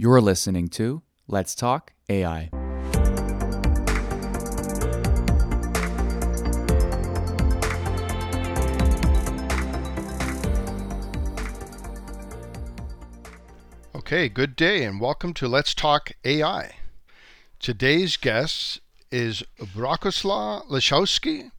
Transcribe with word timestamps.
You're 0.00 0.20
listening 0.20 0.68
to 0.68 1.02
Let's 1.26 1.56
Talk 1.56 1.92
AI. 2.08 2.50
Okay, 13.96 14.28
good 14.28 14.54
day 14.54 14.84
and 14.84 15.00
welcome 15.00 15.34
to 15.34 15.48
Let's 15.48 15.74
Talk 15.74 16.12
AI. 16.24 16.76
Today's 17.58 18.16
guest 18.16 18.78
is 19.10 19.42
Brokoslaw 19.58 20.64
Laschowski, 20.68 21.50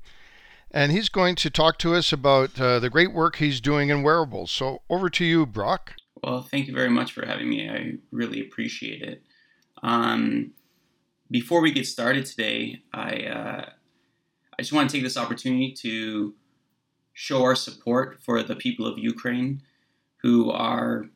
and 0.71 0.93
he's 0.93 1.09
going 1.09 1.35
to 1.35 1.49
talk 1.49 1.77
to 1.79 1.93
us 1.93 2.13
about 2.13 2.57
uh, 2.57 2.79
the 2.79 2.89
great 2.89 3.11
work 3.11 3.35
he's 3.35 3.59
doing 3.59 3.89
in 3.89 4.01
wearables. 4.01 4.49
So 4.49 4.83
over 4.89 5.09
to 5.09 5.25
you, 5.25 5.45
Brock. 5.45 5.95
Well, 6.23 6.41
thank 6.41 6.67
you 6.67 6.73
very 6.73 6.89
much 6.89 7.13
for 7.13 7.25
having 7.25 7.49
me. 7.49 7.69
I 7.69 7.93
really 8.11 8.41
appreciate 8.41 9.01
it. 9.01 9.23
Um, 9.81 10.51
before 11.31 11.61
we 11.61 11.71
get 11.71 11.85
started 11.85 12.25
today, 12.25 12.81
I 12.93 13.09
uh, 13.23 13.69
I 14.57 14.61
just 14.61 14.73
want 14.73 14.89
to 14.89 14.95
take 14.95 15.03
this 15.03 15.17
opportunity 15.17 15.71
to 15.73 16.33
show 17.13 17.43
our 17.43 17.55
support 17.55 18.19
for 18.21 18.43
the 18.43 18.55
people 18.55 18.85
of 18.85 18.97
Ukraine 18.97 19.61
who 20.21 20.51
are 20.51 21.09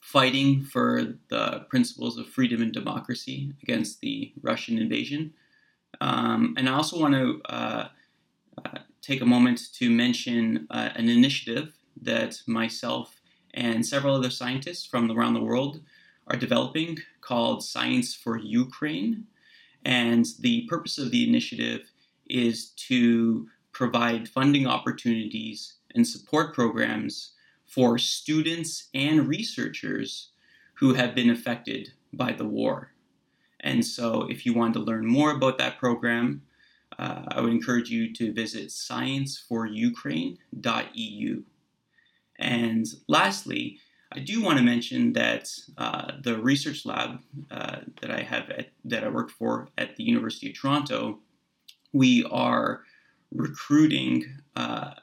fighting 0.00 0.62
for 0.62 1.14
the 1.28 1.66
principles 1.68 2.18
of 2.18 2.26
freedom 2.28 2.62
and 2.62 2.72
democracy 2.72 3.52
against 3.62 4.00
the 4.00 4.32
Russian 4.42 4.78
invasion. 4.78 5.32
Um, 6.00 6.54
and 6.56 6.68
I 6.68 6.72
also 6.72 7.00
want 7.00 7.14
to 7.14 7.40
uh, 7.48 7.88
uh, 8.64 8.78
take 9.02 9.20
a 9.20 9.26
moment 9.26 9.72
to 9.74 9.90
mention 9.90 10.66
uh, 10.70 10.90
an 10.94 11.08
initiative 11.08 11.72
that 12.02 12.40
myself 12.46 13.19
and 13.54 13.84
several 13.84 14.14
other 14.14 14.30
scientists 14.30 14.86
from 14.86 15.10
around 15.10 15.34
the 15.34 15.42
world 15.42 15.80
are 16.26 16.36
developing 16.36 16.98
called 17.20 17.64
Science 17.64 18.14
for 18.14 18.36
Ukraine. 18.36 19.26
And 19.84 20.26
the 20.38 20.66
purpose 20.66 20.98
of 20.98 21.10
the 21.10 21.28
initiative 21.28 21.90
is 22.28 22.70
to 22.88 23.48
provide 23.72 24.28
funding 24.28 24.66
opportunities 24.66 25.74
and 25.94 26.06
support 26.06 26.54
programs 26.54 27.32
for 27.66 27.98
students 27.98 28.88
and 28.94 29.28
researchers 29.28 30.30
who 30.74 30.94
have 30.94 31.14
been 31.14 31.30
affected 31.30 31.92
by 32.12 32.32
the 32.32 32.46
war. 32.46 32.92
And 33.60 33.84
so, 33.84 34.26
if 34.28 34.46
you 34.46 34.54
want 34.54 34.74
to 34.74 34.80
learn 34.80 35.06
more 35.06 35.32
about 35.32 35.58
that 35.58 35.78
program, 35.78 36.42
uh, 36.98 37.22
I 37.28 37.40
would 37.40 37.52
encourage 37.52 37.90
you 37.90 38.12
to 38.14 38.32
visit 38.32 38.68
scienceforukraine.eu. 38.68 41.42
And 42.40 42.86
lastly, 43.06 43.78
I 44.12 44.18
do 44.18 44.42
want 44.42 44.58
to 44.58 44.64
mention 44.64 45.12
that 45.12 45.50
uh, 45.78 46.12
the 46.22 46.38
research 46.38 46.84
lab 46.84 47.20
uh, 47.50 47.76
that 48.00 48.10
I 48.10 48.22
have 48.22 48.50
at, 48.50 48.70
that 48.84 49.04
I 49.04 49.08
work 49.08 49.30
for 49.30 49.68
at 49.78 49.96
the 49.96 50.02
University 50.02 50.50
of 50.50 50.56
Toronto, 50.58 51.20
we 51.92 52.24
are 52.24 52.82
recruiting 53.30 54.24
uh, 54.56 54.94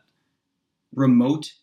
remote 0.93 1.53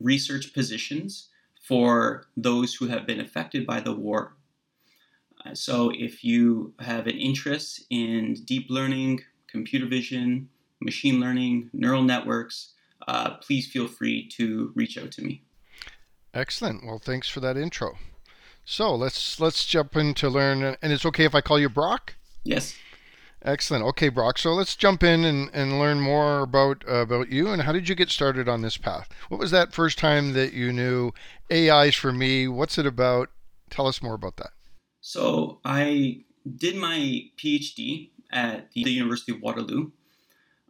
research 0.00 0.54
positions 0.54 1.28
for 1.62 2.26
those 2.36 2.74
who 2.74 2.86
have 2.86 3.06
been 3.06 3.20
affected 3.20 3.66
by 3.66 3.80
the 3.80 3.92
war. 3.92 4.36
Uh, 5.44 5.54
so, 5.54 5.90
if 5.94 6.24
you 6.24 6.72
have 6.78 7.06
an 7.06 7.18
interest 7.18 7.84
in 7.90 8.34
deep 8.44 8.66
learning, 8.70 9.20
computer 9.48 9.86
vision, 9.86 10.48
machine 10.80 11.20
learning, 11.20 11.68
neural 11.72 12.02
networks, 12.02 12.72
uh, 13.06 13.34
please 13.36 13.66
feel 13.66 13.88
free 13.88 14.28
to 14.36 14.72
reach 14.74 14.98
out 14.98 15.12
to 15.12 15.22
me. 15.22 15.42
Excellent. 16.34 16.84
Well, 16.84 16.98
thanks 16.98 17.28
for 17.28 17.40
that 17.40 17.56
intro. 17.56 17.96
So 18.64 18.94
let's 18.94 19.40
let's 19.40 19.64
jump 19.64 19.96
in 19.96 20.12
to 20.14 20.28
learn. 20.28 20.76
And 20.82 20.92
it's 20.92 21.06
okay 21.06 21.24
if 21.24 21.34
I 21.34 21.40
call 21.40 21.58
you 21.58 21.68
Brock. 21.68 22.14
Yes. 22.44 22.76
Excellent. 23.42 23.84
Okay, 23.84 24.08
Brock. 24.08 24.38
So 24.38 24.52
let's 24.54 24.74
jump 24.74 25.04
in 25.04 25.24
and, 25.24 25.48
and 25.52 25.78
learn 25.78 26.00
more 26.00 26.40
about 26.40 26.84
uh, 26.88 26.96
about 26.96 27.30
you 27.30 27.48
and 27.48 27.62
how 27.62 27.72
did 27.72 27.88
you 27.88 27.94
get 27.94 28.10
started 28.10 28.48
on 28.48 28.62
this 28.62 28.76
path? 28.76 29.08
What 29.28 29.38
was 29.38 29.52
that 29.52 29.72
first 29.72 29.98
time 29.98 30.32
that 30.32 30.52
you 30.52 30.72
knew 30.72 31.12
AI 31.48 31.86
is 31.86 31.94
for 31.94 32.12
me? 32.12 32.48
What's 32.48 32.76
it 32.76 32.86
about? 32.86 33.30
Tell 33.70 33.86
us 33.86 34.02
more 34.02 34.14
about 34.14 34.36
that. 34.36 34.50
So 35.00 35.60
I 35.64 36.24
did 36.56 36.76
my 36.76 37.22
PhD 37.38 38.10
at 38.32 38.72
the 38.72 38.90
University 38.90 39.32
of 39.32 39.40
Waterloo. 39.40 39.92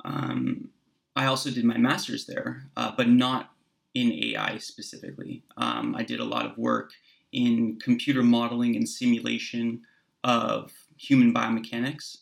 Um, 0.05 0.69
I 1.17 1.25
also 1.25 1.51
did 1.51 1.65
my 1.65 1.79
master's 1.79 2.27
there, 2.27 2.65
uh, 2.77 2.93
but 2.95 3.09
not 3.09 3.53
in 3.95 4.13
AI 4.13 4.59
specifically. 4.59 5.43
Um, 5.57 5.97
I 5.97 6.03
did 6.03 6.21
a 6.21 6.25
lot 6.25 6.45
of 6.45 6.59
work 6.59 6.93
in 7.33 7.79
computer 7.79 8.23
modeling 8.23 8.77
and 8.77 8.87
simulation 8.87 9.81
of 10.23 10.73
human 10.99 11.33
biomechanics. 11.33 12.19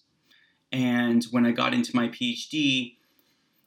And 0.71 1.25
when 1.33 1.45
I 1.45 1.51
got 1.51 1.75
into 1.75 1.95
my 1.95 2.09
PhD, 2.09 2.97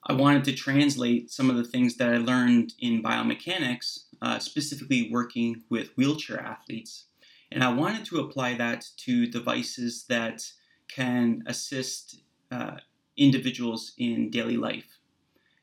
I 0.06 0.14
wanted 0.14 0.46
to 0.46 0.54
translate 0.54 1.30
some 1.30 1.50
of 1.50 1.58
the 1.58 1.66
things 1.66 1.98
that 1.98 2.14
I 2.14 2.18
learned 2.18 2.74
in 2.80 3.04
biomechanics, 3.04 4.06
uh, 4.22 4.40
specifically 4.40 5.10
working 5.12 5.64
with 5.70 5.90
wheelchair 5.98 6.40
athletes. 6.40 7.06
And 7.52 7.64
I 7.64 7.74
wanted 7.74 8.06
to 8.06 8.20
apply 8.20 8.54
that 8.56 8.86
to 8.98 9.28
devices 9.28 10.06
that 10.08 10.50
can 10.88 11.44
assist 11.48 12.22
uh, 12.50 12.78
individuals 13.18 13.92
in 13.98 14.30
daily 14.30 14.56
life. 14.56 14.97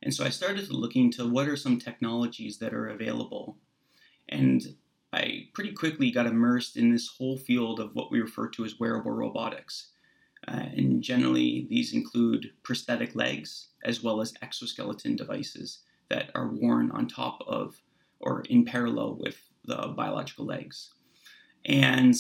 And 0.05 0.15
so 0.15 0.25
I 0.25 0.29
started 0.29 0.71
looking 0.71 1.11
to 1.13 1.27
what 1.27 1.49
are 1.49 1.57
some 1.57 1.79
technologies 1.79 2.59
that 2.59 2.75
are 2.75 2.89
available. 2.89 3.57
And 4.29 4.63
I 5.15 5.49
pretty 5.55 5.73
quickly 5.73 6.11
got 6.11 6.27
immersed 6.27 6.77
in 6.77 6.93
this 6.93 7.09
whole 7.09 7.39
field 7.39 7.81
of 7.81 7.95
what 7.95 8.13
we 8.13 8.21
refer 8.21 8.49
to 8.51 8.65
as 8.67 8.79
wearable 8.79 9.13
robotics. 9.13 9.93
Uh, 10.47 10.67
and 10.77 11.03
generally, 11.03 11.67
these 11.71 11.95
include 11.95 12.53
prosthetic 12.63 13.15
legs 13.15 13.69
as 13.83 14.03
well 14.03 14.21
as 14.21 14.35
exoskeleton 14.43 15.17
devices 15.17 15.81
that 16.11 16.31
are 16.35 16.49
worn 16.49 16.91
on 16.91 17.09
top 17.09 17.39
of 17.47 17.81
or 18.21 18.43
in 18.51 18.65
parallel 18.65 19.17
with 19.19 19.39
the 19.65 19.95
biological 19.97 20.45
legs. 20.45 20.93
And 21.65 22.15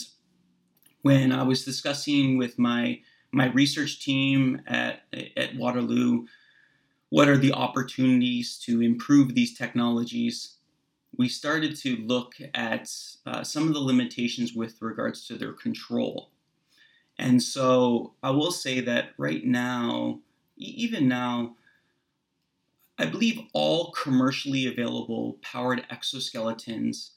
when 1.03 1.33
I 1.33 1.43
was 1.43 1.66
discussing 1.66 2.39
with 2.39 2.59
my 2.59 3.01
my 3.31 3.47
research 3.47 4.01
team 4.01 4.62
at, 4.69 5.01
at 5.37 5.56
Waterloo 5.56 6.25
what 7.14 7.28
are 7.28 7.38
the 7.38 7.52
opportunities 7.52 8.58
to 8.58 8.82
improve 8.82 9.36
these 9.36 9.56
technologies, 9.56 10.56
we 11.16 11.28
started 11.28 11.76
to 11.76 11.94
look 11.98 12.34
at 12.54 12.92
uh, 13.25 13.44
some 13.44 13.69
of 13.69 13.72
the 13.72 13.78
limitations 13.78 14.52
with 14.52 14.82
regards 14.82 15.24
to 15.24 15.36
their 15.36 15.53
control. 15.53 16.30
And 17.16 17.41
so 17.41 18.14
I 18.20 18.30
will 18.30 18.50
say 18.50 18.80
that 18.80 19.10
right 19.16 19.44
now, 19.44 20.19
even 20.56 21.06
now, 21.06 21.54
I 22.98 23.06
believe 23.06 23.42
all 23.53 23.92
commercially 23.92 24.66
available 24.66 25.38
powered 25.41 25.86
exoskeletons 25.92 27.10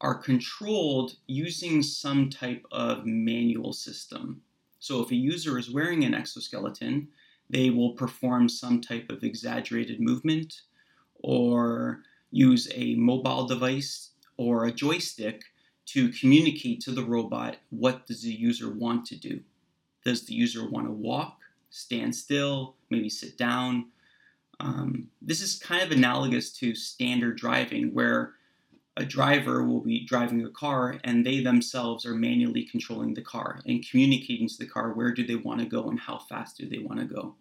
are 0.00 0.16
controlled 0.16 1.14
using 1.28 1.80
some 1.80 2.28
type 2.28 2.66
of 2.72 3.06
manual 3.06 3.72
system. 3.72 4.42
So 4.80 5.00
if 5.00 5.12
a 5.12 5.14
user 5.14 5.60
is 5.60 5.70
wearing 5.70 6.02
an 6.02 6.12
exoskeleton, 6.12 7.06
they 7.50 7.70
will 7.70 7.92
perform 7.92 8.48
some 8.48 8.80
type 8.80 9.10
of 9.10 9.22
exaggerated 9.22 10.00
movement 10.00 10.62
or 11.22 12.02
use 12.30 12.68
a 12.74 12.94
mobile 12.96 13.46
device 13.46 14.10
or 14.36 14.64
a 14.64 14.72
joystick 14.72 15.44
to 15.86 16.08
communicate 16.10 16.80
to 16.80 16.90
the 16.90 17.04
robot 17.04 17.56
what 17.70 18.06
does 18.06 18.22
the 18.22 18.32
user 18.32 18.72
want 18.72 19.04
to 19.06 19.16
do. 19.16 19.40
Does 20.04 20.26
the 20.26 20.34
user 20.34 20.68
want 20.68 20.86
to 20.86 20.92
walk, 20.92 21.40
stand 21.70 22.14
still, 22.14 22.76
maybe 22.90 23.08
sit 23.08 23.38
down? 23.38 23.86
Um, 24.60 25.08
this 25.20 25.40
is 25.40 25.58
kind 25.58 25.82
of 25.82 25.90
analogous 25.90 26.52
to 26.58 26.74
standard 26.74 27.36
driving, 27.36 27.92
where 27.92 28.34
a 28.96 29.04
driver 29.04 29.64
will 29.64 29.80
be 29.80 30.04
driving 30.04 30.44
a 30.44 30.50
car 30.50 31.00
and 31.02 31.26
they 31.26 31.40
themselves 31.40 32.06
are 32.06 32.14
manually 32.14 32.64
controlling 32.64 33.14
the 33.14 33.22
car 33.22 33.60
and 33.66 33.86
communicating 33.88 34.48
to 34.48 34.58
the 34.58 34.66
car 34.66 34.92
where 34.92 35.12
do 35.12 35.26
they 35.26 35.34
want 35.34 35.60
to 35.60 35.66
go 35.66 35.88
and 35.88 35.98
how 35.98 36.18
fast 36.18 36.56
do 36.56 36.68
they 36.68 36.78
want 36.78 37.00
to 37.00 37.06
go. 37.06 37.34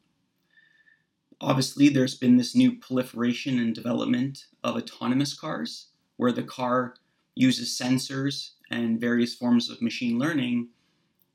Obviously, 1.39 1.89
there's 1.89 2.15
been 2.15 2.38
this 2.38 2.55
new 2.55 2.77
proliferation 2.77 3.59
and 3.59 3.75
development 3.75 4.45
of 4.63 4.75
autonomous 4.75 5.33
cars 5.33 5.88
where 6.17 6.31
the 6.31 6.44
car 6.44 6.95
uses 7.35 7.69
sensors 7.69 8.51
and 8.71 9.00
various 9.00 9.35
forms 9.35 9.69
of 9.69 9.81
machine 9.81 10.17
learning 10.17 10.69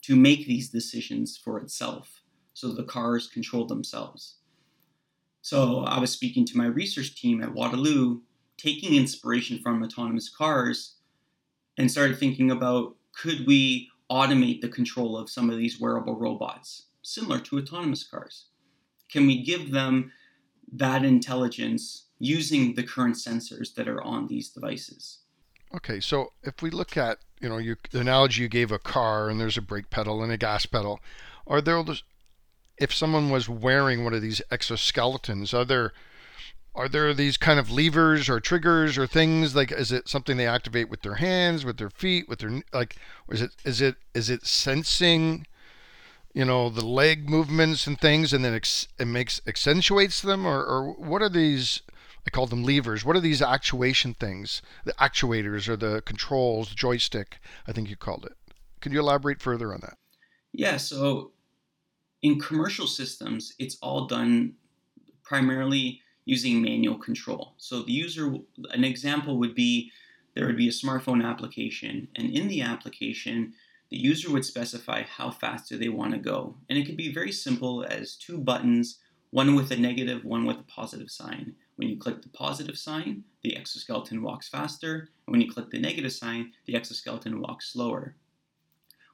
to 0.02 0.16
make 0.16 0.46
these 0.46 0.70
decisions 0.70 1.36
for 1.36 1.58
itself 1.58 2.22
so 2.54 2.72
the 2.72 2.84
cars 2.84 3.28
control 3.28 3.66
themselves. 3.66 4.36
So 5.42 5.80
I 5.84 6.00
was 6.00 6.10
speaking 6.10 6.44
to 6.46 6.56
my 6.56 6.66
research 6.66 7.20
team 7.20 7.42
at 7.42 7.52
Waterloo 7.52 8.20
taking 8.58 8.94
inspiration 8.94 9.58
from 9.58 9.82
autonomous 9.82 10.28
cars 10.28 10.96
and 11.78 11.90
started 11.90 12.18
thinking 12.18 12.50
about 12.50 12.96
could 13.12 13.46
we 13.46 13.88
automate 14.10 14.60
the 14.60 14.68
control 14.68 15.16
of 15.16 15.30
some 15.30 15.48
of 15.48 15.56
these 15.56 15.80
wearable 15.80 16.16
robots, 16.16 16.86
similar 17.02 17.40
to 17.40 17.58
autonomous 17.58 18.06
cars? 18.06 18.46
Can 19.10 19.26
we 19.26 19.42
give 19.42 19.70
them 19.70 20.12
that 20.72 21.04
intelligence 21.04 22.06
using 22.18 22.74
the 22.74 22.82
current 22.82 23.14
sensors 23.14 23.74
that 23.74 23.88
are 23.88 24.02
on 24.02 24.26
these 24.26 24.50
devices? 24.50 25.20
Okay, 25.74 26.00
so 26.00 26.32
if 26.42 26.62
we 26.62 26.70
look 26.70 26.96
at 26.96 27.18
you 27.40 27.48
know 27.48 27.58
the 27.58 28.00
analogy 28.00 28.42
you 28.42 28.48
gave 28.48 28.72
a 28.72 28.78
car 28.78 29.28
and 29.28 29.40
there's 29.40 29.56
a 29.56 29.62
brake 29.62 29.90
pedal 29.90 30.22
and 30.22 30.32
a 30.32 30.36
gas 30.36 30.66
pedal, 30.66 31.00
are 31.46 31.60
there 31.60 31.82
if 32.78 32.94
someone 32.94 33.30
was 33.30 33.48
wearing 33.48 34.04
one 34.04 34.14
of 34.14 34.22
these 34.22 34.40
exoskeletons, 34.50 35.52
are 35.52 35.64
there 35.64 35.92
are 36.74 36.88
there 36.88 37.12
these 37.12 37.36
kind 37.36 37.58
of 37.58 37.70
levers 37.70 38.28
or 38.28 38.40
triggers 38.40 38.96
or 38.96 39.06
things 39.06 39.54
like 39.54 39.72
is 39.72 39.90
it 39.90 40.08
something 40.08 40.36
they 40.36 40.46
activate 40.46 40.88
with 40.88 41.02
their 41.02 41.16
hands, 41.16 41.64
with 41.64 41.78
their 41.78 41.90
feet, 41.90 42.28
with 42.28 42.38
their 42.40 42.62
like 42.72 42.96
is 43.30 43.42
it 43.42 43.50
is 43.64 43.80
it 43.80 43.96
is 44.14 44.30
it 44.30 44.46
sensing 44.46 45.46
you 46.34 46.44
know 46.44 46.68
the 46.68 46.84
leg 46.84 47.28
movements 47.28 47.86
and 47.86 48.00
things 48.00 48.32
and 48.32 48.44
then 48.44 48.54
ex- 48.54 48.88
it 48.98 49.06
makes 49.06 49.40
accentuates 49.46 50.20
them 50.20 50.46
or, 50.46 50.62
or 50.62 50.92
what 50.92 51.22
are 51.22 51.28
these 51.28 51.82
I 52.28 52.30
call 52.30 52.46
them 52.46 52.62
levers. 52.62 53.06
What 53.06 53.16
are 53.16 53.20
these 53.20 53.40
actuation 53.40 54.12
things? 54.12 54.60
The 54.84 54.92
actuators 54.94 55.66
or 55.66 55.76
the 55.76 56.02
controls, 56.02 56.68
the 56.68 56.74
joystick, 56.74 57.38
I 57.66 57.72
think 57.72 57.88
you 57.88 57.96
called 57.96 58.26
it. 58.26 58.36
Can 58.82 58.92
you 58.92 59.00
elaborate 59.00 59.40
further 59.40 59.72
on 59.72 59.80
that? 59.80 59.96
Yeah, 60.52 60.76
so 60.76 61.32
in 62.20 62.38
commercial 62.38 62.86
systems, 62.86 63.54
it's 63.58 63.78
all 63.80 64.06
done 64.06 64.56
primarily 65.24 66.02
using 66.28 66.60
manual 66.60 66.98
control. 66.98 67.54
So 67.56 67.80
the 67.80 67.92
user, 67.92 68.34
an 68.70 68.84
example 68.84 69.38
would 69.38 69.54
be 69.54 69.90
there 70.34 70.46
would 70.46 70.58
be 70.58 70.68
a 70.68 70.82
smartphone 70.82 71.24
application, 71.24 72.06
and 72.16 72.28
in 72.30 72.48
the 72.48 72.60
application, 72.60 73.54
the 73.90 73.96
user 73.96 74.30
would 74.30 74.44
specify 74.44 75.04
how 75.04 75.30
fast 75.30 75.70
do 75.70 75.78
they 75.78 75.88
want 75.88 76.12
to 76.12 76.18
go. 76.18 76.54
And 76.68 76.78
it 76.78 76.84
could 76.84 76.98
be 76.98 77.10
very 77.10 77.32
simple 77.32 77.82
as 77.82 78.14
two 78.14 78.36
buttons, 78.36 78.98
one 79.30 79.56
with 79.56 79.70
a 79.70 79.76
negative, 79.76 80.22
one 80.22 80.44
with 80.44 80.58
a 80.58 80.64
positive 80.64 81.10
sign. 81.10 81.54
When 81.76 81.88
you 81.88 81.96
click 81.96 82.20
the 82.20 82.28
positive 82.28 82.76
sign, 82.76 83.24
the 83.42 83.56
exoskeleton 83.56 84.22
walks 84.22 84.50
faster, 84.50 85.08
and 85.26 85.32
when 85.32 85.40
you 85.40 85.50
click 85.50 85.70
the 85.70 85.80
negative 85.80 86.12
sign, 86.12 86.52
the 86.66 86.76
exoskeleton 86.76 87.40
walks 87.40 87.72
slower. 87.72 88.16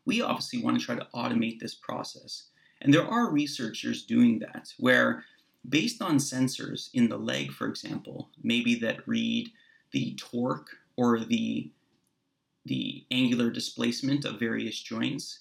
We 0.05 0.21
obviously 0.21 0.63
want 0.63 0.81
to 0.81 0.85
try 0.85 0.97
to 0.97 1.07
automate 1.15 1.61
this 1.61 1.77
process. 1.77 2.49
And 2.83 2.93
there 2.93 3.07
are 3.07 3.31
researchers 3.31 4.05
doing 4.05 4.41
that, 4.41 4.75
where 4.79 5.25
based 5.69 6.03
on 6.03 6.17
sensors 6.17 6.91
in 6.95 7.09
the 7.09 7.17
leg, 7.17 7.53
for 7.53 7.67
example, 7.67 8.29
maybe 8.43 8.75
that 8.77 9.07
read 9.07 9.51
the 9.93 10.15
torque 10.17 10.77
or 10.97 11.21
the, 11.21 11.71
the 12.67 13.05
angular 13.11 13.51
displacement 13.51 14.25
of 14.25 14.39
various 14.39 14.81
joints, 14.81 15.41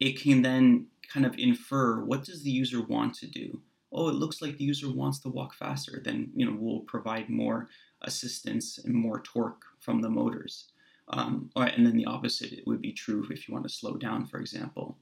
it 0.00 0.20
can 0.20 0.42
then 0.42 0.86
kind 1.12 1.26
of 1.26 1.34
infer 1.38 2.04
what 2.04 2.24
does 2.24 2.42
the 2.42 2.50
user 2.50 2.82
want 2.82 3.14
to 3.14 3.26
do 3.26 3.60
oh, 3.92 4.08
it 4.08 4.14
looks 4.14 4.42
like 4.42 4.56
the 4.56 4.64
user 4.64 4.90
wants 4.90 5.18
to 5.20 5.28
walk 5.28 5.54
faster, 5.54 6.00
then 6.04 6.30
you 6.34 6.46
know 6.46 6.56
we'll 6.58 6.80
provide 6.80 7.28
more 7.28 7.68
assistance 8.02 8.78
and 8.78 8.94
more 8.94 9.20
torque 9.22 9.64
from 9.80 10.00
the 10.00 10.10
motors. 10.10 10.66
Um, 11.08 11.50
and 11.56 11.86
then 11.86 11.96
the 11.96 12.04
opposite 12.04 12.52
it 12.52 12.66
would 12.66 12.82
be 12.82 12.92
true 12.92 13.26
if 13.30 13.48
you 13.48 13.54
want 13.54 13.66
to 13.66 13.72
slow 13.72 13.96
down, 13.96 14.26
for 14.26 14.40
example. 14.40 14.98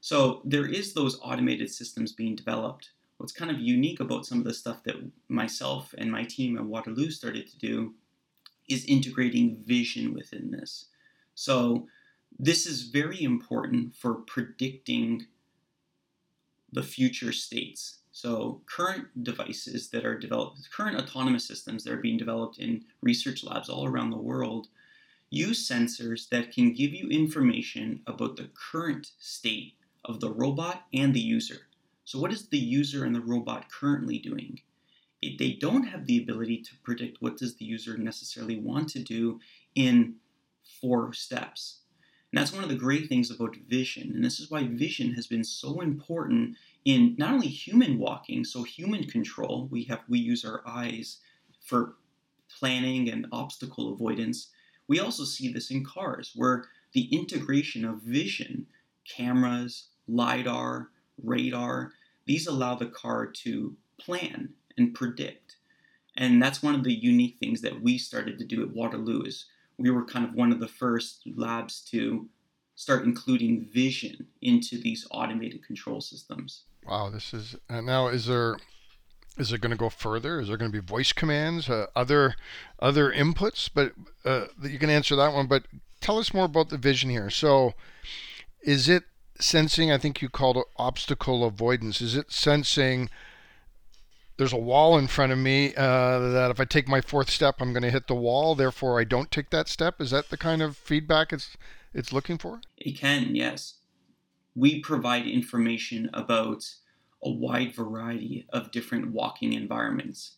So 0.00 0.40
there 0.44 0.66
is 0.66 0.94
those 0.94 1.20
automated 1.20 1.70
systems 1.70 2.12
being 2.12 2.36
developed. 2.36 2.90
What's 3.18 3.32
kind 3.32 3.50
of 3.50 3.60
unique 3.60 4.00
about 4.00 4.26
some 4.26 4.38
of 4.38 4.44
the 4.44 4.54
stuff 4.54 4.82
that 4.84 4.96
myself 5.28 5.94
and 5.96 6.10
my 6.10 6.24
team 6.24 6.56
at 6.58 6.64
Waterloo 6.64 7.10
started 7.10 7.46
to 7.48 7.58
do 7.58 7.94
is 8.68 8.84
integrating 8.84 9.62
vision 9.64 10.12
within 10.12 10.50
this. 10.50 10.86
So 11.34 11.86
this 12.38 12.66
is 12.66 12.82
very 12.82 13.22
important 13.22 13.94
for 13.94 14.14
predicting 14.14 15.26
the 16.72 16.82
future 16.82 17.32
states. 17.32 17.98
So 18.12 18.62
current 18.66 19.24
devices 19.24 19.88
that 19.90 20.04
are 20.04 20.18
developed, 20.18 20.70
current 20.70 20.98
autonomous 20.98 21.46
systems 21.46 21.84
that 21.84 21.92
are 21.92 21.98
being 21.98 22.18
developed 22.18 22.58
in 22.58 22.84
research 23.02 23.44
labs 23.44 23.68
all 23.68 23.86
around 23.86 24.10
the 24.10 24.16
world 24.16 24.68
use 25.30 25.68
sensors 25.68 26.28
that 26.28 26.52
can 26.52 26.72
give 26.72 26.92
you 26.92 27.08
information 27.08 28.00
about 28.06 28.36
the 28.36 28.48
current 28.54 29.12
state 29.18 29.74
of 30.04 30.20
the 30.20 30.32
robot 30.32 30.84
and 30.94 31.12
the 31.14 31.20
user. 31.20 31.66
So 32.06 32.18
what 32.18 32.32
is 32.32 32.48
the 32.48 32.58
user 32.58 33.04
and 33.04 33.14
the 33.14 33.20
robot 33.20 33.66
currently 33.70 34.18
doing? 34.18 34.60
they 35.38 35.52
don't 35.52 35.84
have 35.84 36.06
the 36.06 36.18
ability 36.18 36.58
to 36.62 36.76
predict 36.84 37.20
what 37.20 37.36
does 37.36 37.56
the 37.56 37.64
user 37.64 37.96
necessarily 37.96 38.56
want 38.58 38.88
to 38.90 39.00
do 39.00 39.40
in 39.74 40.14
four 40.80 41.12
steps. 41.12 41.80
And 42.30 42.40
that's 42.40 42.52
one 42.52 42.62
of 42.62 42.68
the 42.68 42.76
great 42.76 43.08
things 43.08 43.30
about 43.30 43.56
vision. 43.68 44.12
And 44.14 44.24
this 44.24 44.38
is 44.38 44.50
why 44.50 44.68
vision 44.68 45.14
has 45.14 45.26
been 45.26 45.42
so 45.42 45.80
important 45.80 46.56
in 46.84 47.16
not 47.18 47.32
only 47.32 47.48
human 47.48 47.98
walking, 47.98 48.44
so 48.44 48.62
human 48.62 49.04
control, 49.04 49.68
we 49.70 49.84
have 49.84 50.00
we 50.08 50.18
use 50.18 50.44
our 50.44 50.62
eyes 50.66 51.18
for 51.60 51.96
planning 52.58 53.08
and 53.08 53.26
obstacle 53.32 53.92
avoidance. 53.92 54.50
We 54.86 55.00
also 55.00 55.24
see 55.24 55.52
this 55.52 55.70
in 55.70 55.84
cars 55.84 56.32
where 56.36 56.66
the 56.92 57.08
integration 57.12 57.84
of 57.84 58.02
vision, 58.02 58.66
cameras, 59.04 59.88
lidar, 60.06 60.90
radar, 61.22 61.92
these 62.26 62.46
allow 62.46 62.74
the 62.74 62.86
car 62.86 63.26
to 63.26 63.76
plan 63.98 64.50
and 64.76 64.94
predict. 64.94 65.56
And 66.16 66.42
that's 66.42 66.62
one 66.62 66.74
of 66.74 66.84
the 66.84 66.94
unique 66.94 67.36
things 67.38 67.60
that 67.62 67.82
we 67.82 67.98
started 67.98 68.38
to 68.38 68.44
do 68.44 68.62
at 68.62 68.74
Waterloo 68.74 69.22
is 69.22 69.46
we 69.78 69.90
were 69.90 70.04
kind 70.04 70.26
of 70.26 70.34
one 70.34 70.52
of 70.52 70.60
the 70.60 70.68
first 70.68 71.22
labs 71.34 71.80
to 71.90 72.28
start 72.74 73.04
including 73.04 73.68
vision 73.72 74.26
into 74.40 74.78
these 74.78 75.06
automated 75.10 75.64
control 75.64 76.00
systems. 76.00 76.64
Wow, 76.86 77.10
this 77.10 77.34
is 77.34 77.56
uh, 77.68 77.80
now 77.80 78.08
is 78.08 78.26
there 78.26 78.56
is 79.36 79.52
it 79.52 79.60
going 79.60 79.70
to 79.70 79.76
go 79.76 79.90
further? 79.90 80.40
Is 80.40 80.48
there 80.48 80.56
going 80.56 80.70
to 80.70 80.80
be 80.80 80.86
voice 80.86 81.12
commands, 81.12 81.68
uh, 81.68 81.86
other 81.94 82.36
other 82.78 83.12
inputs? 83.12 83.68
But 83.72 83.92
uh, 84.24 84.46
you 84.62 84.78
can 84.78 84.90
answer 84.90 85.16
that 85.16 85.32
one. 85.32 85.46
But 85.46 85.64
tell 86.00 86.18
us 86.18 86.32
more 86.32 86.44
about 86.44 86.68
the 86.68 86.78
vision 86.78 87.10
here. 87.10 87.28
So, 87.28 87.74
is 88.62 88.88
it 88.88 89.04
sensing? 89.42 89.90
I 89.90 89.98
think 89.98 90.22
you 90.22 90.28
called 90.28 90.56
it 90.56 90.66
obstacle 90.76 91.44
avoidance. 91.44 92.00
Is 92.00 92.16
it 92.16 92.32
sensing? 92.32 93.08
there's 94.36 94.52
a 94.52 94.58
wall 94.58 94.98
in 94.98 95.06
front 95.06 95.32
of 95.32 95.38
me 95.38 95.74
uh, 95.74 96.18
that 96.18 96.50
if 96.50 96.60
I 96.60 96.64
take 96.64 96.88
my 96.88 97.00
fourth 97.00 97.30
step, 97.30 97.56
I'm 97.60 97.72
going 97.72 97.82
to 97.82 97.90
hit 97.90 98.06
the 98.06 98.14
wall. 98.14 98.54
Therefore, 98.54 99.00
I 99.00 99.04
don't 99.04 99.30
take 99.30 99.50
that 99.50 99.68
step. 99.68 100.00
Is 100.00 100.10
that 100.10 100.28
the 100.28 100.36
kind 100.36 100.62
of 100.62 100.76
feedback 100.76 101.32
it's 101.32 101.56
it's 101.94 102.12
looking 102.12 102.36
for? 102.36 102.60
It 102.76 102.98
can, 102.98 103.34
yes. 103.34 103.78
We 104.54 104.80
provide 104.80 105.26
information 105.26 106.10
about 106.12 106.64
a 107.22 107.30
wide 107.30 107.74
variety 107.74 108.46
of 108.52 108.70
different 108.70 109.12
walking 109.12 109.54
environments, 109.54 110.36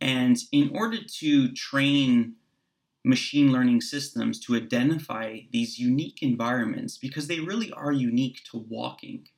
and 0.00 0.36
in 0.52 0.70
order 0.72 0.98
to 1.02 1.52
train 1.52 2.34
machine 3.06 3.52
learning 3.52 3.80
systems 3.80 4.40
to 4.40 4.56
identify 4.56 5.40
these 5.52 5.78
unique 5.78 6.22
environments, 6.22 6.98
because 6.98 7.28
they 7.28 7.40
really 7.40 7.72
are 7.72 7.92
unique 7.92 8.42
to 8.50 8.58
walking 8.68 9.28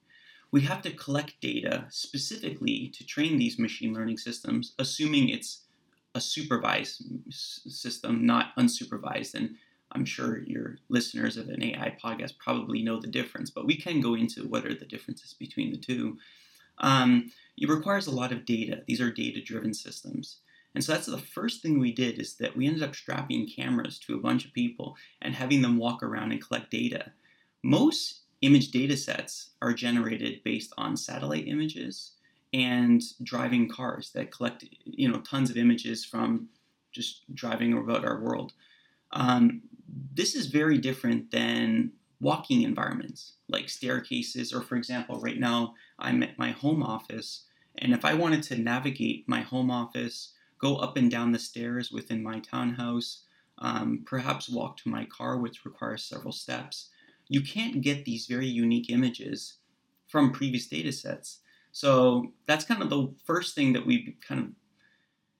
we 0.50 0.62
have 0.62 0.82
to 0.82 0.90
collect 0.90 1.40
data 1.40 1.86
specifically 1.90 2.90
to 2.94 3.04
train 3.04 3.38
these 3.38 3.58
machine 3.58 3.92
learning 3.92 4.18
systems, 4.18 4.74
assuming 4.78 5.28
it's 5.28 5.64
a 6.14 6.20
supervised 6.20 7.02
system, 7.30 8.24
not 8.24 8.56
unsupervised. 8.56 9.34
And 9.34 9.56
I'm 9.92 10.04
sure 10.04 10.42
your 10.44 10.78
listeners 10.88 11.36
of 11.36 11.48
an 11.48 11.62
AI 11.62 11.96
podcast 12.02 12.38
probably 12.38 12.82
know 12.82 13.00
the 13.00 13.08
difference, 13.08 13.50
but 13.50 13.66
we 13.66 13.76
can 13.76 14.00
go 14.00 14.14
into 14.14 14.48
what 14.48 14.64
are 14.64 14.74
the 14.74 14.86
differences 14.86 15.34
between 15.34 15.70
the 15.70 15.78
two. 15.78 16.16
Um, 16.78 17.30
it 17.58 17.68
requires 17.68 18.06
a 18.06 18.12
lot 18.12 18.32
of 18.32 18.46
data. 18.46 18.82
These 18.86 19.00
are 19.00 19.10
data 19.10 19.42
driven 19.42 19.74
systems. 19.74 20.38
And 20.78 20.84
so 20.84 20.92
that's 20.92 21.06
the 21.06 21.18
first 21.18 21.60
thing 21.60 21.80
we 21.80 21.90
did 21.90 22.20
is 22.20 22.34
that 22.34 22.56
we 22.56 22.68
ended 22.68 22.84
up 22.84 22.94
strapping 22.94 23.48
cameras 23.48 23.98
to 23.98 24.14
a 24.14 24.20
bunch 24.20 24.44
of 24.44 24.52
people 24.52 24.96
and 25.20 25.34
having 25.34 25.60
them 25.60 25.76
walk 25.76 26.04
around 26.04 26.30
and 26.30 26.40
collect 26.40 26.70
data. 26.70 27.10
Most 27.64 28.20
image 28.42 28.70
data 28.70 28.96
sets 28.96 29.50
are 29.60 29.72
generated 29.72 30.40
based 30.44 30.72
on 30.78 30.96
satellite 30.96 31.48
images 31.48 32.12
and 32.52 33.02
driving 33.24 33.68
cars 33.68 34.12
that 34.14 34.30
collect 34.30 34.66
you 34.84 35.08
know 35.08 35.18
tons 35.22 35.50
of 35.50 35.56
images 35.56 36.04
from 36.04 36.48
just 36.92 37.24
driving 37.34 37.72
about 37.72 38.04
our 38.04 38.20
world. 38.20 38.52
Um, 39.10 39.62
this 40.14 40.36
is 40.36 40.46
very 40.46 40.78
different 40.78 41.32
than 41.32 41.90
walking 42.20 42.62
environments 42.62 43.32
like 43.48 43.68
staircases, 43.68 44.52
or 44.52 44.60
for 44.60 44.76
example, 44.76 45.18
right 45.18 45.40
now 45.40 45.74
I'm 45.98 46.22
at 46.22 46.38
my 46.38 46.52
home 46.52 46.84
office, 46.84 47.46
and 47.78 47.92
if 47.92 48.04
I 48.04 48.14
wanted 48.14 48.44
to 48.44 48.56
navigate 48.56 49.28
my 49.28 49.40
home 49.40 49.72
office, 49.72 50.34
go 50.58 50.76
up 50.76 50.96
and 50.96 51.10
down 51.10 51.32
the 51.32 51.38
stairs 51.38 51.90
within 51.90 52.22
my 52.22 52.40
townhouse, 52.40 53.24
um, 53.58 54.02
perhaps 54.06 54.48
walk 54.48 54.76
to 54.78 54.88
my 54.88 55.04
car, 55.04 55.38
which 55.38 55.64
requires 55.64 56.04
several 56.04 56.32
steps, 56.32 56.90
you 57.28 57.42
can't 57.42 57.82
get 57.82 58.04
these 58.04 58.26
very 58.26 58.46
unique 58.46 58.90
images 58.90 59.58
from 60.06 60.32
previous 60.32 60.66
data 60.66 60.92
sets. 60.92 61.40
So 61.72 62.32
that's 62.46 62.64
kind 62.64 62.82
of 62.82 62.90
the 62.90 63.12
first 63.24 63.54
thing 63.54 63.72
that 63.74 63.86
we 63.86 64.16
kind 64.26 64.40
of 64.40 64.48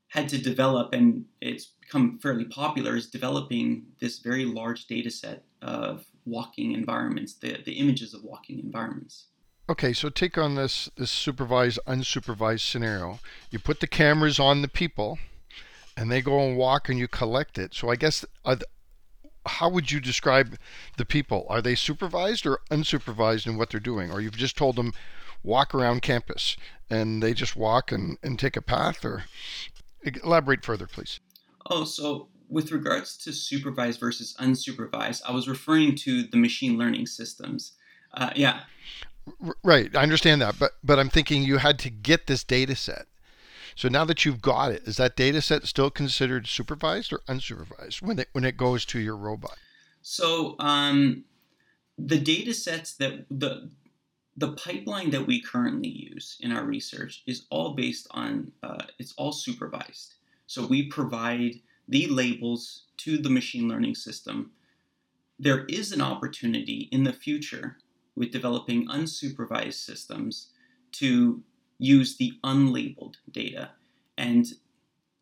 had 0.09 0.29
to 0.31 0.39
develop, 0.39 0.93
and 0.93 1.25
it's 1.41 1.67
become 1.81 2.19
fairly 2.19 2.45
popular, 2.45 2.97
is 2.97 3.09
developing 3.09 3.87
this 4.01 4.19
very 4.19 4.45
large 4.45 4.87
data 4.87 5.11
set 5.11 5.45
of 5.63 6.07
walking 6.25 6.73
environments, 6.73 7.35
the, 7.35 7.59
the 7.65 7.73
images 7.73 8.15
of 8.15 8.23
walking 8.23 8.59
environments. 8.59 9.27
Okay, 9.71 9.93
so 9.93 10.09
take 10.09 10.39
on 10.39 10.55
this 10.55 10.91
this 10.97 11.11
supervised 11.11 11.79
unsupervised 11.87 12.61
scenario. 12.69 13.19
You 13.51 13.59
put 13.59 13.81
the 13.81 13.87
cameras 13.87 14.39
on 14.39 14.63
the 14.63 14.69
people, 14.69 15.19
and 15.97 16.11
they 16.11 16.23
go 16.23 16.41
and 16.41 16.57
walk, 16.57 16.89
and 16.89 16.99
you 16.99 17.07
collect 17.07 17.59
it. 17.59 17.75
So 17.75 17.91
I 17.91 17.97
guess 17.97 18.25
how 19.47 19.69
would 19.69 19.91
you 19.91 20.01
describe 20.01 20.57
the 20.97 21.05
people? 21.05 21.47
Are 21.49 21.63
they 21.63 21.75
supervised 21.75 22.47
or 22.47 22.61
unsupervised 22.71 23.47
in 23.47 23.57
what 23.57 23.71
they're 23.71 23.81
doing? 23.81 24.11
Or 24.11 24.21
you've 24.21 24.37
just 24.37 24.57
told 24.57 24.77
them 24.77 24.93
walk 25.43 25.75
around 25.75 26.03
campus 26.03 26.57
and 26.91 27.23
they 27.23 27.33
just 27.33 27.57
walk 27.57 27.93
and, 27.93 28.19
and 28.23 28.39
take 28.39 28.57
a 28.57 28.63
path 28.63 29.05
or 29.05 29.25
elaborate 30.23 30.65
further, 30.65 30.87
please. 30.87 31.21
Oh, 31.71 31.85
so 31.85 32.29
with 32.49 32.73
regards 32.73 33.17
to 33.19 33.33
supervised 33.33 34.01
versus 34.01 34.35
unsupervised, 34.41 35.23
I 35.27 35.33
was 35.33 35.49
referring 35.49 35.95
to 35.97 36.23
the 36.25 36.37
machine 36.37 36.79
learning 36.79 37.07
systems. 37.07 37.73
Uh, 38.15 38.31
yeah. 38.35 38.61
Right, 39.62 39.94
I 39.97 40.02
understand 40.02 40.40
that, 40.42 40.58
but 40.58 40.73
but 40.82 40.99
I'm 40.99 41.08
thinking 41.08 41.42
you 41.42 41.58
had 41.58 41.78
to 41.80 41.90
get 41.90 42.26
this 42.26 42.44
data 42.44 42.75
set. 42.75 43.06
So 43.75 43.88
now 43.88 44.04
that 44.06 44.25
you've 44.25 44.42
got 44.42 44.73
it, 44.73 44.82
is 44.87 44.97
that 44.97 45.16
data 45.16 45.40
set 45.40 45.64
still 45.66 45.90
considered 45.90 46.49
supervised 46.49 47.12
or 47.12 47.20
unsupervised 47.28 48.02
when 48.02 48.18
it 48.18 48.28
when 48.32 48.44
it 48.44 48.56
goes 48.56 48.85
to 48.87 48.99
your 48.99 49.16
robot? 49.16 49.56
So 50.02 50.56
um, 50.58 51.25
the 51.97 52.18
data 52.18 52.54
sets 52.54 52.94
that 52.94 53.26
the 53.30 53.70
the 54.37 54.52
pipeline 54.52 55.11
that 55.11 55.26
we 55.26 55.40
currently 55.40 55.88
use 55.88 56.38
in 56.40 56.52
our 56.52 56.64
research 56.64 57.23
is 57.26 57.47
all 57.50 57.75
based 57.75 58.06
on 58.12 58.52
uh, 58.62 58.85
it's 58.99 59.14
all 59.16 59.32
supervised. 59.32 60.14
So 60.47 60.66
we 60.66 60.88
provide 60.88 61.61
the 61.88 62.06
labels 62.06 62.85
to 62.99 63.18
the 63.18 63.30
machine 63.30 63.68
learning 63.68 63.94
system. 63.94 64.52
There 65.38 65.64
is 65.66 65.92
an 65.92 66.00
opportunity 66.00 66.88
in 66.90 67.04
the 67.04 67.12
future 67.12 67.78
with 68.19 68.33
developing 68.33 68.89
unsupervised 68.89 69.75
systems 69.75 70.49
to 70.93 71.43
use 71.79 72.17
the 72.17 72.33
unlabeled 72.45 73.15
data. 73.31 73.71
And 74.17 74.47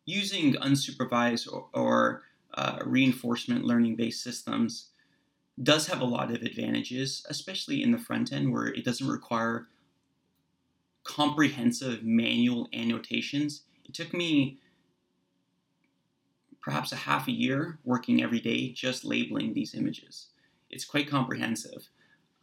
using 0.05 0.53
unsupervised 0.55 1.51
or, 1.51 1.67
or 1.73 2.23
uh, 2.55 2.79
reinforcement 2.83 3.63
learning 3.63 3.95
based 3.95 4.23
systems 4.23 4.87
does 5.61 5.87
have 5.87 6.01
a 6.01 6.05
lot 6.05 6.31
of 6.31 6.41
advantages, 6.41 7.25
especially 7.29 7.83
in 7.83 7.91
the 7.91 7.97
front 7.97 8.31
end 8.31 8.51
where 8.51 8.67
it 8.67 8.83
doesn't 8.83 9.07
require 9.07 9.67
comprehensive 11.03 12.03
manual 12.03 12.67
annotations. 12.73 13.63
It 13.85 13.93
took 13.93 14.13
me 14.13 14.59
perhaps 16.61 16.91
a 16.91 16.97
half 16.97 17.27
a 17.27 17.31
year 17.31 17.79
working 17.85 18.21
every 18.21 18.39
day 18.39 18.71
just 18.71 19.05
labeling 19.05 19.53
these 19.53 19.73
images. 19.73 20.27
It's 20.69 20.85
quite 20.85 21.09
comprehensive. 21.09 21.89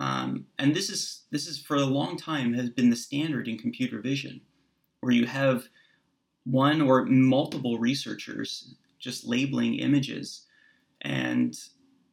Um, 0.01 0.47
and 0.59 0.75
this 0.75 0.91
is 0.91 1.23
this 1.31 1.47
is 1.47 1.59
for 1.59 1.77
a 1.77 1.85
long 1.85 2.17
time 2.17 2.53
has 2.55 2.71
been 2.71 2.91
the 2.91 2.97
standard 2.97 3.49
in 3.49 3.59
computer 3.59 4.01
vision, 4.01 4.41
where 5.01 5.13
you 5.13 5.27
have 5.27 5.69
one 6.45 6.81
or 6.81 7.05
multiple 7.07 7.79
researchers 7.79 8.75
just 8.99 9.27
labeling 9.27 9.75
images 9.75 10.47
and 11.03 11.57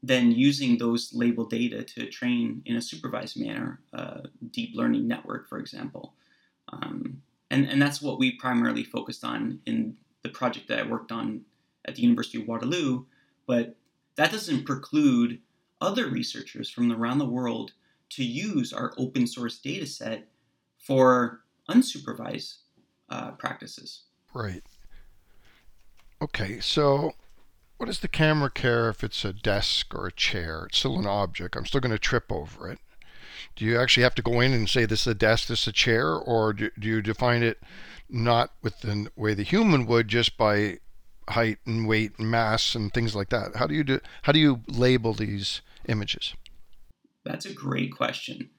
then 0.04 0.32
using 0.32 0.78
those 0.78 1.14
labeled 1.14 1.50
data 1.50 1.84
to 1.84 2.08
train 2.08 2.62
in 2.66 2.76
a 2.76 2.82
supervised 2.82 3.40
manner 3.40 3.80
a 3.94 4.24
deep 4.52 4.76
learning 4.76 5.08
network, 5.08 5.48
for 5.48 5.60
example. 5.60 6.16
Um, 6.70 7.22
and, 7.50 7.68
and 7.68 7.82
that's 7.82 8.02
what 8.02 8.18
we 8.18 8.32
primarily 8.38 8.84
focused 8.84 9.24
on 9.24 9.60
in 9.66 9.96
the 10.24 10.30
project 10.30 10.68
that 10.70 10.80
I 10.80 10.84
worked 10.84 11.12
on 11.12 11.42
at 11.86 11.96
the 11.96 12.02
University 12.02 12.42
of 12.42 12.48
Waterloo. 12.48 13.06
But 13.46 13.76
that 14.16 14.32
doesn't 14.32 14.66
preclude 14.66 15.40
other 15.82 16.08
researchers 16.08 16.70
from 16.70 16.92
around 16.92 17.18
the 17.18 17.26
world 17.26 17.74
to 18.12 18.24
use 18.24 18.72
our 18.72 18.94
open 18.98 19.26
source 19.26 19.60
data 19.60 19.86
set 19.86 20.28
for 20.78 21.42
unsupervised 21.70 22.58
uh, 23.10 23.32
practices. 23.32 24.04
Right. 24.34 24.64
Okay, 26.22 26.60
so 26.60 27.14
what 27.78 27.88
does 27.88 28.00
the 28.00 28.08
camera 28.08 28.52
care 28.52 28.90
if 28.90 29.04
it's 29.04 29.26
a 29.26 29.34
desk 29.34 29.96
or 29.96 30.08
a 30.08 30.12
chair? 30.12 30.66
It's 30.68 30.78
still 30.78 31.00
an 31.00 31.08
object. 31.08 31.56
I'm 31.56 31.66
still 31.66 31.82
going 31.82 31.92
to 31.92 32.00
trip 32.00 32.32
over 32.32 32.70
it. 32.70 32.80
Do 33.56 33.66
you 33.66 33.80
actually 33.80 34.04
have 34.04 34.16
to 34.16 34.22
go 34.22 34.40
in 34.40 34.54
and 34.54 34.70
say 34.70 34.86
this 34.86 35.02
is 35.02 35.08
a 35.08 35.16
desk, 35.16 35.48
this 35.48 35.62
is 35.62 35.68
a 35.68 35.72
chair, 35.72 36.14
or 36.14 36.54
do, 36.54 36.70
do 36.80 36.88
you 36.88 37.02
define 37.02 37.42
it 37.42 37.60
not 38.08 38.52
with 38.62 38.82
the 38.82 39.10
way 39.16 39.34
the 39.34 39.44
human 39.44 39.88
would, 39.88 40.08
just 40.08 40.38
by 40.38 40.78
height 41.30 41.58
and 41.66 41.88
weight 41.88 42.12
and 42.20 42.30
mass 42.30 42.76
and 42.76 42.94
things 42.94 43.16
like 43.16 43.30
that? 43.30 43.56
How 43.56 43.66
do 43.66 43.74
you 43.74 43.84
do? 43.84 44.00
How 44.24 44.32
do 44.32 44.40
you 44.40 44.62
label 44.68 45.14
these 45.14 45.62
images? 45.88 46.34
That's 47.24 47.46
a 47.46 47.54
great 47.54 47.96
question. 47.96 48.50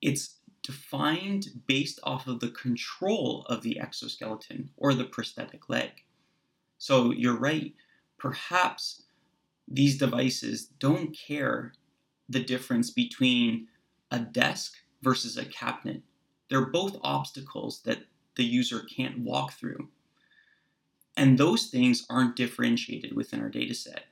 It's 0.00 0.36
defined 0.62 1.62
based 1.66 2.00
off 2.02 2.26
of 2.26 2.40
the 2.40 2.50
control 2.50 3.44
of 3.48 3.62
the 3.62 3.78
exoskeleton 3.80 4.70
or 4.76 4.94
the 4.94 5.04
prosthetic 5.04 5.68
leg. 5.68 5.90
So 6.78 7.12
you're 7.12 7.38
right 7.38 7.74
perhaps 8.22 9.02
these 9.66 9.98
devices 9.98 10.66
don't 10.78 11.12
care 11.12 11.72
the 12.28 12.42
difference 12.42 12.88
between 12.92 13.66
a 14.12 14.20
desk 14.20 14.74
versus 15.02 15.36
a 15.36 15.44
cabinet. 15.44 16.02
They're 16.48 16.66
both 16.66 17.00
obstacles 17.02 17.82
that 17.82 18.04
the 18.36 18.44
user 18.44 18.80
can't 18.80 19.18
walk 19.18 19.54
through. 19.54 19.88
And 21.16 21.36
those 21.36 21.66
things 21.66 22.06
aren't 22.08 22.36
differentiated 22.36 23.16
within 23.16 23.40
our 23.40 23.50
dataset. 23.50 24.02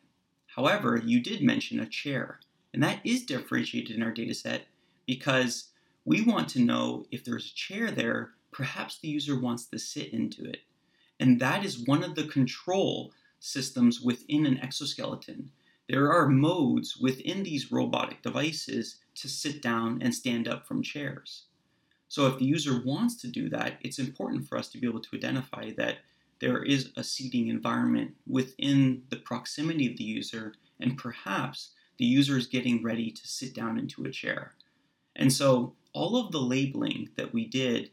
However, 0.56 0.96
you 1.04 1.20
did 1.20 1.42
mention 1.42 1.78
a 1.78 1.86
chair, 1.86 2.40
and 2.74 2.82
that 2.82 3.00
is 3.04 3.24
differentiated 3.24 3.94
in 3.96 4.02
our 4.02 4.12
dataset 4.12 4.62
because 5.06 5.70
we 6.04 6.22
want 6.22 6.48
to 6.50 6.60
know 6.60 7.06
if 7.10 7.24
there's 7.24 7.50
a 7.50 7.54
chair 7.54 7.90
there, 7.90 8.32
perhaps 8.50 8.98
the 8.98 9.08
user 9.08 9.38
wants 9.38 9.66
to 9.66 9.78
sit 9.78 10.12
into 10.12 10.44
it. 10.44 10.62
And 11.20 11.38
that 11.40 11.64
is 11.64 11.86
one 11.86 12.02
of 12.02 12.14
the 12.14 12.24
control 12.24 13.12
systems 13.38 14.00
within 14.00 14.44
an 14.46 14.58
exoskeleton. 14.58 15.52
There 15.88 16.12
are 16.12 16.28
modes 16.28 16.96
within 16.96 17.42
these 17.42 17.70
robotic 17.70 18.22
devices 18.22 18.96
to 19.16 19.28
sit 19.28 19.62
down 19.62 20.02
and 20.02 20.14
stand 20.14 20.48
up 20.48 20.66
from 20.66 20.82
chairs. 20.82 21.44
So, 22.08 22.26
if 22.26 22.38
the 22.38 22.44
user 22.44 22.82
wants 22.84 23.14
to 23.22 23.28
do 23.28 23.48
that, 23.50 23.78
it's 23.82 24.00
important 24.00 24.48
for 24.48 24.58
us 24.58 24.68
to 24.70 24.78
be 24.78 24.86
able 24.88 25.00
to 25.00 25.16
identify 25.16 25.70
that 25.76 25.98
there 26.40 26.62
is 26.62 26.90
a 26.96 27.04
seating 27.04 27.48
environment 27.48 28.14
within 28.26 29.02
the 29.10 29.16
proximity 29.16 29.90
of 29.90 29.96
the 29.96 30.04
user, 30.04 30.54
and 30.80 30.96
perhaps 30.96 31.72
the 31.98 32.06
user 32.06 32.38
is 32.38 32.46
getting 32.46 32.82
ready 32.82 33.10
to 33.10 33.28
sit 33.28 33.54
down 33.54 33.78
into 33.78 34.04
a 34.04 34.10
chair. 34.10 34.54
And 35.14 35.32
so, 35.32 35.74
all 35.92 36.16
of 36.16 36.32
the 36.32 36.40
labeling 36.40 37.10
that 37.16 37.34
we 37.34 37.46
did 37.46 37.90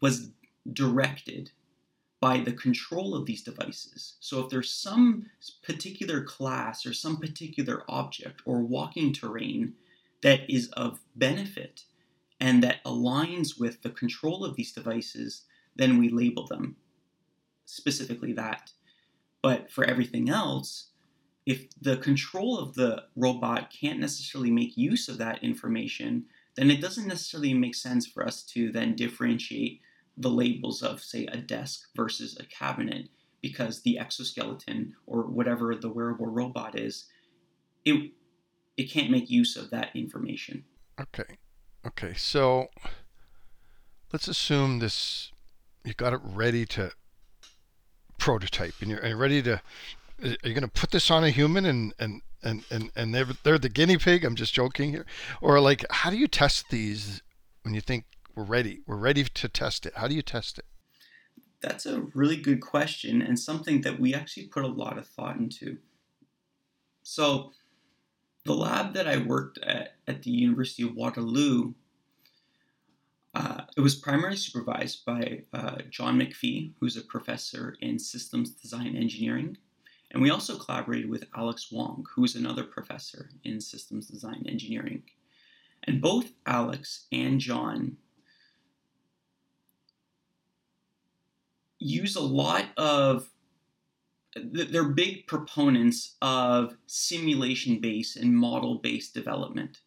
was 0.00 0.30
directed 0.72 1.52
by 2.20 2.38
the 2.38 2.52
control 2.52 3.14
of 3.14 3.26
these 3.26 3.42
devices. 3.42 4.14
So 4.20 4.40
if 4.40 4.50
there's 4.50 4.70
some 4.70 5.26
particular 5.64 6.22
class 6.22 6.86
or 6.86 6.92
some 6.92 7.16
particular 7.16 7.82
object 7.88 8.42
or 8.44 8.60
walking 8.60 9.12
terrain 9.12 9.74
that 10.22 10.48
is 10.48 10.68
of 10.68 11.00
benefit 11.16 11.84
and 12.38 12.62
that 12.62 12.84
aligns 12.84 13.58
with 13.58 13.82
the 13.82 13.90
control 13.90 14.44
of 14.44 14.54
these 14.54 14.72
devices, 14.72 15.42
then 15.74 15.98
we 15.98 16.10
label 16.10 16.46
them 16.46 16.76
specifically 17.64 18.32
that. 18.34 18.72
But 19.42 19.70
for 19.70 19.84
everything 19.84 20.28
else, 20.28 20.90
if 21.46 21.66
the 21.80 21.96
control 21.96 22.58
of 22.58 22.74
the 22.74 23.04
robot 23.16 23.72
can't 23.72 23.98
necessarily 23.98 24.50
make 24.50 24.76
use 24.76 25.08
of 25.08 25.18
that 25.18 25.42
information, 25.42 26.26
then 26.56 26.70
it 26.70 26.80
doesn't 26.80 27.08
necessarily 27.08 27.54
make 27.54 27.74
sense 27.74 28.06
for 28.06 28.24
us 28.24 28.42
to 28.42 28.70
then 28.70 28.94
differentiate 28.94 29.80
the 30.16 30.30
labels 30.30 30.82
of, 30.82 31.02
say, 31.02 31.26
a 31.26 31.38
desk 31.38 31.88
versus 31.96 32.36
a 32.38 32.44
cabinet 32.44 33.08
because 33.40 33.82
the 33.82 33.98
exoskeleton 33.98 34.94
or 35.06 35.22
whatever 35.22 35.74
the 35.74 35.90
wearable 35.90 36.26
robot 36.26 36.78
is, 36.78 37.06
it 37.84 38.12
it 38.76 38.84
can't 38.84 39.10
make 39.10 39.28
use 39.28 39.56
of 39.56 39.70
that 39.70 39.90
information. 39.94 40.64
Okay. 41.00 41.38
Okay. 41.86 42.14
So 42.14 42.68
let's 44.12 44.28
assume 44.28 44.78
this 44.78 45.32
you 45.84 45.94
got 45.94 46.12
it 46.12 46.20
ready 46.22 46.64
to 46.66 46.92
prototype 48.22 48.74
and 48.80 48.90
you're, 48.90 49.00
and 49.00 49.08
you're 49.08 49.18
ready 49.18 49.42
to 49.42 49.60
are 50.22 50.48
you 50.48 50.54
going 50.54 50.60
to 50.62 50.68
put 50.68 50.92
this 50.92 51.10
on 51.10 51.24
a 51.24 51.30
human 51.30 51.66
and 51.66 51.92
and 51.98 52.22
and 52.42 52.64
and, 52.70 52.90
and 52.94 53.14
they're, 53.14 53.26
they're 53.42 53.58
the 53.58 53.68
guinea 53.68 53.98
pig 53.98 54.24
i'm 54.24 54.36
just 54.36 54.54
joking 54.54 54.90
here 54.90 55.04
or 55.40 55.60
like 55.60 55.84
how 55.90 56.08
do 56.08 56.16
you 56.16 56.28
test 56.28 56.70
these 56.70 57.20
when 57.62 57.74
you 57.74 57.80
think 57.80 58.04
we're 58.34 58.44
ready. 58.44 58.80
We're 58.86 58.96
ready 58.96 59.24
to 59.24 59.48
test 59.48 59.86
it. 59.86 59.94
How 59.96 60.08
do 60.08 60.14
you 60.14 60.22
test 60.22 60.58
it? 60.58 60.64
That's 61.60 61.86
a 61.86 62.02
really 62.14 62.36
good 62.36 62.60
question 62.60 63.22
and 63.22 63.38
something 63.38 63.82
that 63.82 64.00
we 64.00 64.14
actually 64.14 64.46
put 64.46 64.64
a 64.64 64.68
lot 64.68 64.98
of 64.98 65.06
thought 65.06 65.36
into. 65.36 65.78
So, 67.02 67.52
the 68.44 68.54
lab 68.54 68.94
that 68.94 69.06
I 69.06 69.18
worked 69.18 69.58
at 69.58 69.96
at 70.08 70.24
the 70.24 70.30
University 70.30 70.82
of 70.82 70.96
Waterloo, 70.96 71.74
uh, 73.34 73.62
it 73.76 73.80
was 73.80 73.94
primarily 73.94 74.36
supervised 74.36 75.04
by 75.06 75.42
uh, 75.52 75.78
John 75.88 76.18
McPhee, 76.18 76.72
who's 76.78 76.96
a 76.96 77.02
professor 77.02 77.76
in 77.80 77.98
systems 77.98 78.50
design 78.50 78.94
engineering. 78.96 79.56
And 80.10 80.22
we 80.22 80.30
also 80.30 80.58
collaborated 80.58 81.08
with 81.08 81.24
Alex 81.34 81.72
Wong, 81.72 82.04
who's 82.14 82.36
another 82.36 82.64
professor 82.64 83.30
in 83.44 83.60
systems 83.60 84.06
design 84.06 84.44
engineering. 84.46 85.04
And 85.84 86.02
both 86.02 86.32
Alex 86.44 87.06
and 87.10 87.40
John 87.40 87.96
use 91.78 92.14
a 92.14 92.20
lot 92.20 92.66
of 92.76 93.28
they're 94.34 94.84
big 94.84 95.26
proponents 95.26 96.16
of 96.22 96.76
simulation 96.86 97.80
based 97.80 98.16
and 98.16 98.34
model 98.34 98.76
based 98.76 99.12
development. 99.12 99.80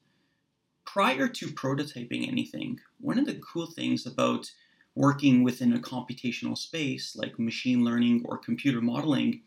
Prior 0.95 1.27
to 1.27 1.47
prototyping 1.47 2.25
anything, 2.25 2.79
one 3.01 3.19
of 3.19 3.25
the 3.25 3.35
cool 3.35 3.65
things 3.65 4.05
about 4.05 4.49
working 4.95 5.43
within 5.43 5.73
a 5.73 5.77
computational 5.77 6.57
space 6.57 7.17
like 7.17 7.37
machine 7.37 7.83
learning 7.83 8.23
or 8.23 8.37
computer 8.37 8.79
modeling 8.79 9.41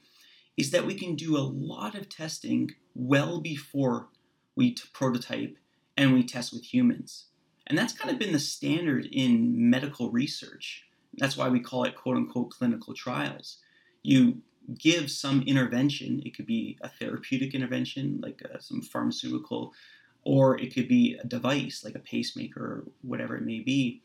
is 0.58 0.72
that 0.72 0.84
we 0.84 0.92
can 0.92 1.14
do 1.14 1.38
a 1.38 1.40
lot 1.40 1.94
of 1.94 2.10
testing 2.10 2.72
well 2.94 3.40
before 3.40 4.08
we 4.56 4.76
prototype 4.92 5.56
and 5.96 6.12
we 6.12 6.22
test 6.22 6.52
with 6.52 6.74
humans. 6.74 7.28
And 7.66 7.78
that's 7.78 7.94
kind 7.94 8.10
of 8.10 8.18
been 8.18 8.34
the 8.34 8.38
standard 8.38 9.06
in 9.06 9.70
medical 9.70 10.10
research. 10.10 10.84
That's 11.16 11.38
why 11.38 11.48
we 11.48 11.60
call 11.60 11.84
it 11.84 11.96
quote 11.96 12.18
unquote 12.18 12.50
clinical 12.50 12.92
trials. 12.92 13.56
You 14.02 14.42
give 14.78 15.10
some 15.10 15.40
intervention, 15.46 16.20
it 16.26 16.36
could 16.36 16.44
be 16.44 16.76
a 16.82 16.90
therapeutic 16.90 17.54
intervention, 17.54 18.20
like 18.22 18.42
uh, 18.44 18.58
some 18.58 18.82
pharmaceutical, 18.82 19.72
or 20.24 20.58
it 20.58 20.74
could 20.74 20.88
be 20.88 21.16
a 21.22 21.26
device, 21.26 21.82
like 21.84 21.94
a 21.94 22.00
pacemaker 22.00 22.60
or 22.60 22.84
whatever 23.02 23.36
it 23.36 23.44
may 23.44 23.60
be. 23.60 24.02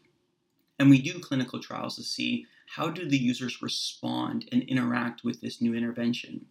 And 0.79 0.89
we 0.89 1.01
do 1.01 1.19
clinical 1.19 1.59
trials 1.59 1.95
to 1.97 2.03
see 2.03 2.45
how 2.75 2.89
do 2.89 3.07
the 3.07 3.17
users 3.17 3.61
respond 3.61 4.47
and 4.51 4.63
interact 4.63 5.23
with 5.23 5.41
this 5.41 5.61
new 5.61 5.75
intervention. 5.75 6.45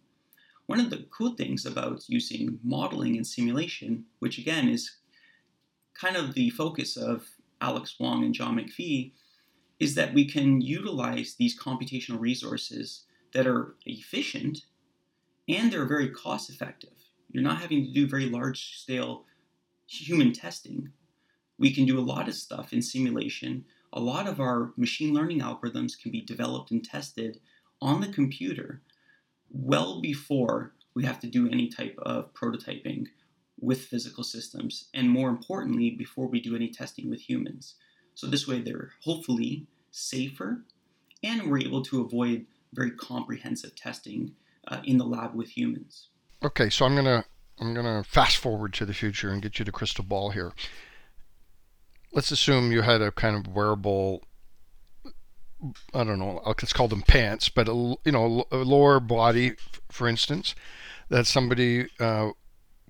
One 0.65 0.79
of 0.79 0.89
the 0.89 1.05
cool 1.11 1.35
things 1.35 1.65
about 1.65 2.07
using 2.07 2.59
modeling 2.63 3.17
and 3.17 3.27
simulation, 3.27 4.05
which 4.19 4.37
again 4.37 4.69
is 4.69 4.97
kind 5.93 6.15
of 6.15 6.33
the 6.33 6.49
focus 6.51 6.95
of 6.95 7.27
Alex 7.59 7.95
Wong 7.99 8.23
and 8.23 8.33
John 8.33 8.57
McPhee, 8.57 9.11
is 9.79 9.95
that 9.95 10.13
we 10.13 10.25
can 10.25 10.61
utilize 10.61 11.35
these 11.35 11.59
computational 11.59 12.19
resources 12.19 13.03
that 13.33 13.47
are 13.47 13.75
efficient 13.85 14.61
and 15.49 15.71
they're 15.71 15.85
very 15.85 16.09
cost 16.09 16.49
effective. 16.49 16.93
You're 17.31 17.43
not 17.43 17.59
having 17.59 17.85
to 17.85 17.91
do 17.91 18.07
very 18.07 18.29
large 18.29 18.77
scale 18.79 19.25
human 20.01 20.33
testing. 20.33 20.89
We 21.57 21.73
can 21.73 21.85
do 21.85 21.99
a 21.99 22.01
lot 22.01 22.27
of 22.27 22.35
stuff 22.35 22.73
in 22.73 22.81
simulation 22.81 23.65
a 23.93 23.99
lot 23.99 24.27
of 24.27 24.39
our 24.39 24.73
machine 24.75 25.13
learning 25.13 25.39
algorithms 25.39 25.97
can 25.97 26.11
be 26.11 26.21
developed 26.21 26.71
and 26.71 26.83
tested 26.83 27.39
on 27.79 28.01
the 28.01 28.11
computer 28.11 28.81
well 29.51 30.01
before 30.01 30.73
we 30.95 31.05
have 31.05 31.19
to 31.19 31.27
do 31.27 31.47
any 31.47 31.69
type 31.69 31.95
of 31.99 32.33
prototyping 32.33 33.05
with 33.59 33.85
physical 33.85 34.23
systems, 34.23 34.89
and 34.93 35.09
more 35.09 35.29
importantly, 35.29 35.91
before 35.91 36.27
we 36.27 36.41
do 36.41 36.55
any 36.55 36.69
testing 36.69 37.09
with 37.09 37.21
humans. 37.21 37.75
So, 38.15 38.27
this 38.27 38.47
way, 38.47 38.61
they're 38.61 38.91
hopefully 39.03 39.67
safer, 39.91 40.63
and 41.23 41.49
we're 41.49 41.59
able 41.59 41.83
to 41.83 42.01
avoid 42.01 42.45
very 42.73 42.91
comprehensive 42.91 43.75
testing 43.75 44.33
uh, 44.67 44.81
in 44.83 44.97
the 44.97 45.05
lab 45.05 45.33
with 45.35 45.55
humans. 45.55 46.09
Okay, 46.43 46.69
so 46.69 46.85
I'm 46.85 46.95
gonna 46.95 47.25
I'm 47.59 47.73
gonna 47.73 48.03
fast 48.03 48.37
forward 48.37 48.73
to 48.73 48.85
the 48.85 48.93
future 48.93 49.31
and 49.31 49.41
get 49.41 49.59
you 49.59 49.65
the 49.65 49.71
crystal 49.71 50.03
ball 50.03 50.31
here 50.31 50.53
let's 52.13 52.31
assume 52.31 52.71
you 52.71 52.81
had 52.81 53.01
a 53.01 53.11
kind 53.11 53.35
of 53.35 53.53
wearable 53.53 54.23
I 55.93 56.03
don't 56.03 56.19
know, 56.19 56.41
let's 56.45 56.73
call 56.73 56.89
them 56.89 57.03
pants, 57.03 57.47
but 57.47 57.69
a, 57.69 57.95
you 58.03 58.11
know, 58.11 58.43
a 58.51 58.57
lower 58.57 58.99
body, 58.99 59.53
for 59.87 60.09
instance, 60.09 60.55
that 61.07 61.25
somebody 61.25 61.87
uh, 62.01 62.31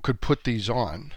could 0.02 0.22
put 0.22 0.44
these 0.44 0.72
on. 0.72 1.14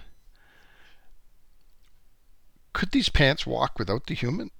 Could 2.74 2.90
these 2.90 3.08
pants 3.08 3.46
walk 3.46 3.78
without 3.78 4.06
the 4.06 4.14
human? 4.14 4.50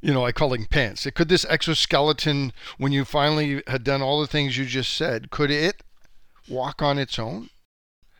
You 0.00 0.14
know, 0.14 0.24
I 0.24 0.30
call 0.30 0.50
them 0.50 0.66
pants. 0.66 1.04
Could 1.16 1.28
this 1.28 1.44
exoskeleton, 1.46 2.52
when 2.78 2.92
you 2.92 3.04
finally 3.04 3.64
had 3.66 3.82
done 3.82 4.02
all 4.02 4.20
the 4.20 4.28
things 4.28 4.56
you 4.56 4.66
just 4.66 4.94
said, 4.94 5.30
could 5.30 5.50
it 5.50 5.82
walk 6.48 6.80
on 6.80 6.96
its 6.96 7.18
own? 7.18 7.50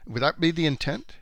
Would 0.06 0.22
that 0.22 0.40
be 0.40 0.50
the 0.50 0.66
intent? 0.66 1.16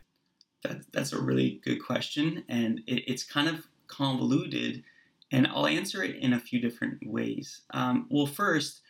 That, 0.63 0.93
that's 0.93 1.13
a 1.13 1.21
really 1.21 1.61
good 1.65 1.85
question, 1.85 2.45
and 2.49 2.81
it, 2.87 3.05
it's 3.11 3.25
kind 3.25 3.49
of 3.49 3.67
convoluted, 3.87 4.85
and 5.33 5.47
I'll 5.47 5.67
answer 5.67 6.03
it 6.03 6.17
in 6.17 6.33
a 6.33 6.41
few 6.41 6.61
different 6.61 6.99
ways. 7.07 7.63
Um, 7.73 8.07
well, 8.11 8.27
first, 8.27 8.83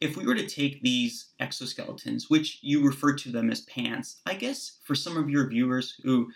if 0.00 0.16
we 0.16 0.26
were 0.26 0.34
to 0.34 0.46
take 0.46 0.82
these 0.82 1.30
exoskeletons, 1.40 2.24
which 2.28 2.58
you 2.62 2.86
refer 2.86 3.14
to 3.14 3.30
them 3.30 3.50
as 3.50 3.62
pants, 3.62 4.20
I 4.26 4.34
guess 4.34 4.78
for 4.84 4.94
some 4.94 5.16
of 5.16 5.30
your 5.30 5.48
viewers 5.48 5.98
who 6.02 6.30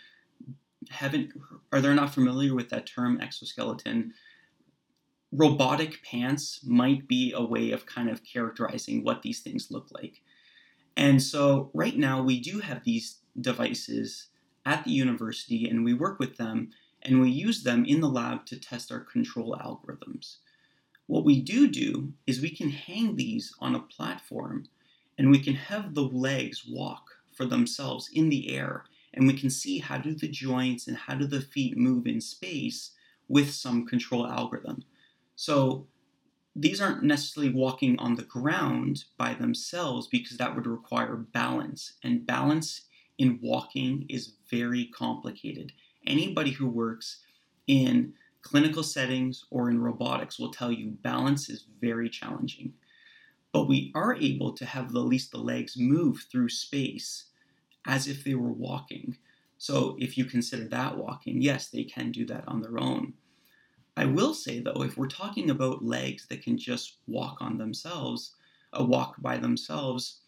haven't 0.89 1.31
are 1.71 1.79
they're 1.79 1.93
not 1.93 2.13
familiar 2.13 2.55
with 2.55 2.69
that 2.69 2.87
term 2.87 3.21
exoskeleton, 3.21 4.13
robotic 5.31 6.03
pants 6.03 6.61
might 6.65 7.07
be 7.07 7.33
a 7.35 7.41
way 7.41 7.71
of 7.71 7.85
kind 7.85 8.09
of 8.09 8.23
characterizing 8.23 9.03
what 9.03 9.21
these 9.21 9.39
things 9.39 9.69
look 9.69 9.89
like. 9.91 10.21
And 11.01 11.19
so 11.19 11.71
right 11.73 11.97
now 11.97 12.21
we 12.21 12.39
do 12.39 12.59
have 12.59 12.83
these 12.83 13.21
devices 13.39 14.27
at 14.67 14.83
the 14.83 14.91
university 14.91 15.67
and 15.67 15.83
we 15.83 15.95
work 15.95 16.19
with 16.19 16.37
them 16.37 16.69
and 17.01 17.19
we 17.19 17.31
use 17.31 17.63
them 17.63 17.85
in 17.85 18.01
the 18.01 18.07
lab 18.07 18.45
to 18.45 18.59
test 18.59 18.91
our 18.91 18.99
control 18.99 19.57
algorithms. 19.59 20.35
What 21.07 21.25
we 21.25 21.41
do 21.41 21.67
do 21.67 22.13
is 22.27 22.39
we 22.39 22.51
can 22.51 22.69
hang 22.69 23.15
these 23.15 23.51
on 23.59 23.73
a 23.73 23.79
platform 23.79 24.67
and 25.17 25.31
we 25.31 25.39
can 25.39 25.55
have 25.55 25.95
the 25.95 26.03
legs 26.03 26.67
walk 26.69 27.09
for 27.33 27.45
themselves 27.45 28.07
in 28.13 28.29
the 28.29 28.55
air 28.55 28.83
and 29.15 29.25
we 29.25 29.33
can 29.33 29.49
see 29.49 29.79
how 29.79 29.97
do 29.97 30.13
the 30.13 30.27
joints 30.27 30.87
and 30.87 30.95
how 30.95 31.15
do 31.15 31.25
the 31.25 31.41
feet 31.41 31.75
move 31.75 32.05
in 32.05 32.21
space 32.21 32.91
with 33.27 33.51
some 33.51 33.87
control 33.87 34.27
algorithm. 34.27 34.83
So 35.35 35.87
these 36.55 36.81
aren't 36.81 37.03
necessarily 37.03 37.53
walking 37.53 37.97
on 37.99 38.15
the 38.15 38.23
ground 38.23 39.05
by 39.17 39.33
themselves 39.33 40.07
because 40.07 40.37
that 40.37 40.55
would 40.55 40.67
require 40.67 41.15
balance 41.15 41.93
and 42.03 42.25
balance 42.25 42.81
in 43.17 43.39
walking 43.41 44.05
is 44.09 44.33
very 44.49 44.85
complicated. 44.85 45.71
Anybody 46.05 46.51
who 46.51 46.67
works 46.67 47.19
in 47.67 48.13
clinical 48.41 48.83
settings 48.83 49.45
or 49.49 49.69
in 49.69 49.81
robotics 49.81 50.39
will 50.39 50.51
tell 50.51 50.71
you 50.71 50.89
balance 50.89 51.49
is 51.49 51.65
very 51.79 52.09
challenging. 52.09 52.73
But 53.53 53.67
we 53.67 53.91
are 53.95 54.15
able 54.15 54.53
to 54.53 54.65
have 54.65 54.87
at 54.87 54.95
least 54.95 55.31
the 55.31 55.37
legs 55.37 55.77
move 55.77 56.25
through 56.31 56.49
space 56.49 57.25
as 57.85 58.07
if 58.07 58.23
they 58.23 58.35
were 58.35 58.51
walking. 58.51 59.17
So 59.57 59.95
if 59.99 60.17
you 60.17 60.25
consider 60.25 60.67
that 60.69 60.97
walking, 60.97 61.41
yes, 61.41 61.67
they 61.67 61.83
can 61.83 62.11
do 62.11 62.25
that 62.25 62.43
on 62.47 62.61
their 62.61 62.79
own. 62.79 63.13
I 63.97 64.05
will 64.05 64.33
say 64.33 64.59
though, 64.59 64.83
if 64.83 64.97
we're 64.97 65.07
talking 65.07 65.49
about 65.49 65.83
legs 65.83 66.27
that 66.27 66.43
can 66.43 66.57
just 66.57 66.97
walk 67.07 67.37
on 67.41 67.57
themselves, 67.57 68.35
a 68.73 68.83
walk 68.83 69.15
by 69.21 69.37
themselves, 69.37 70.21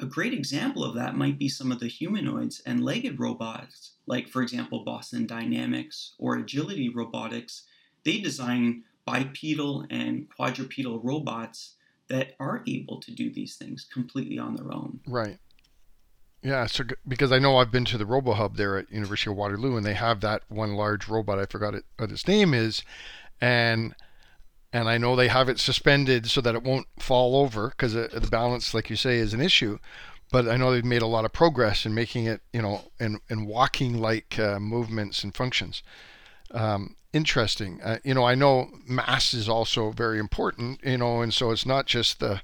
a 0.00 0.06
great 0.06 0.32
example 0.32 0.82
of 0.82 0.94
that 0.94 1.16
might 1.16 1.38
be 1.38 1.48
some 1.48 1.70
of 1.70 1.78
the 1.78 1.86
humanoids 1.88 2.62
and 2.64 2.82
legged 2.82 3.20
robots, 3.20 3.92
like, 4.06 4.28
for 4.28 4.42
example, 4.42 4.82
Boston 4.84 5.26
Dynamics 5.26 6.14
or 6.18 6.36
Agility 6.36 6.88
Robotics. 6.88 7.64
They 8.04 8.18
design 8.18 8.84
bipedal 9.04 9.86
and 9.90 10.26
quadrupedal 10.34 11.00
robots 11.00 11.76
that 12.08 12.34
are 12.40 12.62
able 12.66 12.98
to 13.00 13.12
do 13.12 13.30
these 13.30 13.56
things 13.56 13.86
completely 13.92 14.38
on 14.38 14.56
their 14.56 14.72
own. 14.72 15.00
Right. 15.06 15.38
Yeah, 16.42 16.66
so 16.66 16.84
because 17.06 17.32
I 17.32 17.38
know 17.38 17.58
I've 17.58 17.70
been 17.70 17.84
to 17.86 17.98
the 17.98 18.06
RoboHub 18.06 18.56
there 18.56 18.78
at 18.78 18.90
University 18.90 19.30
of 19.30 19.36
Waterloo, 19.36 19.76
and 19.76 19.84
they 19.84 19.94
have 19.94 20.20
that 20.20 20.42
one 20.48 20.74
large 20.74 21.06
robot. 21.06 21.38
I 21.38 21.44
forgot 21.44 21.74
it, 21.74 21.84
what 21.98 22.10
its 22.10 22.26
name 22.26 22.54
is, 22.54 22.82
and 23.40 23.94
and 24.72 24.88
I 24.88 24.96
know 24.98 25.16
they 25.16 25.28
have 25.28 25.48
it 25.48 25.58
suspended 25.58 26.30
so 26.30 26.40
that 26.40 26.54
it 26.54 26.62
won't 26.62 26.86
fall 26.98 27.36
over 27.36 27.68
because 27.68 27.92
the 27.92 28.28
balance, 28.30 28.72
like 28.72 28.88
you 28.88 28.96
say, 28.96 29.18
is 29.18 29.34
an 29.34 29.40
issue. 29.40 29.78
But 30.32 30.48
I 30.48 30.56
know 30.56 30.70
they've 30.70 30.84
made 30.84 31.02
a 31.02 31.06
lot 31.06 31.24
of 31.24 31.32
progress 31.32 31.84
in 31.84 31.92
making 31.92 32.26
it, 32.26 32.40
you 32.52 32.62
know, 32.62 32.82
in, 33.00 33.18
in 33.28 33.46
walking 33.46 34.00
like 34.00 34.38
uh, 34.38 34.60
movements 34.60 35.24
and 35.24 35.34
functions. 35.34 35.82
Um, 36.52 36.94
interesting. 37.12 37.80
Uh, 37.82 37.98
you 38.04 38.14
know, 38.14 38.24
I 38.24 38.36
know 38.36 38.70
mass 38.86 39.34
is 39.34 39.48
also 39.48 39.90
very 39.90 40.20
important, 40.20 40.80
you 40.84 40.98
know, 40.98 41.20
and 41.20 41.34
so 41.34 41.50
it's 41.50 41.66
not 41.66 41.86
just 41.86 42.20
the 42.20 42.42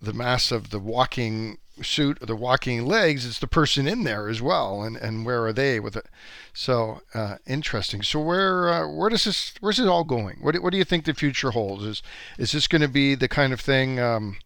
the 0.00 0.12
mass 0.12 0.50
of 0.50 0.70
the 0.70 0.80
walking 0.80 1.58
suit 1.80 2.18
or 2.20 2.26
the 2.26 2.36
walking 2.36 2.84
legs 2.84 3.24
it's 3.24 3.38
the 3.38 3.46
person 3.46 3.88
in 3.88 4.04
there 4.04 4.28
as 4.28 4.42
well 4.42 4.82
and 4.82 4.96
and 4.96 5.24
where 5.24 5.44
are 5.44 5.52
they 5.52 5.80
with 5.80 5.96
it? 5.96 6.06
So 6.52 7.00
uh, 7.14 7.36
interesting. 7.46 8.02
So 8.02 8.20
where 8.20 8.68
uh, 8.68 8.88
where 8.88 9.08
does 9.08 9.24
this 9.24 9.54
where's 9.60 9.80
it 9.80 9.88
all 9.88 10.04
going? 10.04 10.38
What, 10.40 10.56
what 10.56 10.72
do 10.72 10.78
you 10.78 10.84
think 10.84 11.04
the 11.04 11.14
future 11.14 11.52
holds? 11.52 11.84
Is 11.84 12.02
is 12.38 12.52
this 12.52 12.66
going 12.66 12.82
to 12.82 12.88
be 12.88 13.14
the 13.14 13.28
kind 13.28 13.52
of 13.52 13.60
thing 13.60 13.98
um, 13.98 14.36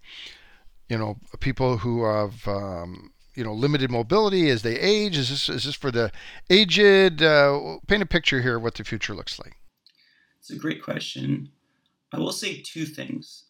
you 0.89 0.99
know 0.99 1.17
people 1.41 1.79
who 1.79 2.05
have 2.05 2.47
um, 2.47 3.13
you 3.35 3.43
know 3.43 3.53
limited 3.53 3.91
mobility 3.91 4.49
as 4.51 4.63
they 4.63 4.79
age? 4.79 5.17
Is 5.17 5.31
this 5.31 5.49
is 5.49 5.65
this 5.65 5.75
for 5.75 5.91
the 5.91 6.13
aged? 6.49 7.23
Uh, 7.23 7.79
paint 7.87 8.03
a 8.03 8.07
picture 8.07 8.43
here 8.43 8.57
of 8.57 8.63
what 8.63 8.75
the 8.75 8.85
future 8.85 9.15
looks 9.15 9.39
like. 9.39 9.57
It's 10.39 10.51
a 10.51 10.57
great 10.57 10.83
question. 10.83 11.51
I 12.13 12.19
will 12.19 12.33
say 12.33 12.63
two 12.63 12.87
things 12.87 13.46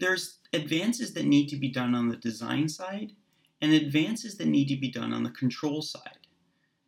there's 0.00 0.38
advances 0.52 1.14
that 1.14 1.26
need 1.26 1.48
to 1.48 1.56
be 1.56 1.68
done 1.68 1.94
on 1.94 2.08
the 2.08 2.16
design 2.16 2.68
side 2.68 3.12
and 3.60 3.72
advances 3.72 4.36
that 4.38 4.48
need 4.48 4.66
to 4.68 4.76
be 4.76 4.90
done 4.90 5.12
on 5.12 5.22
the 5.22 5.30
control 5.30 5.82
side. 5.82 6.26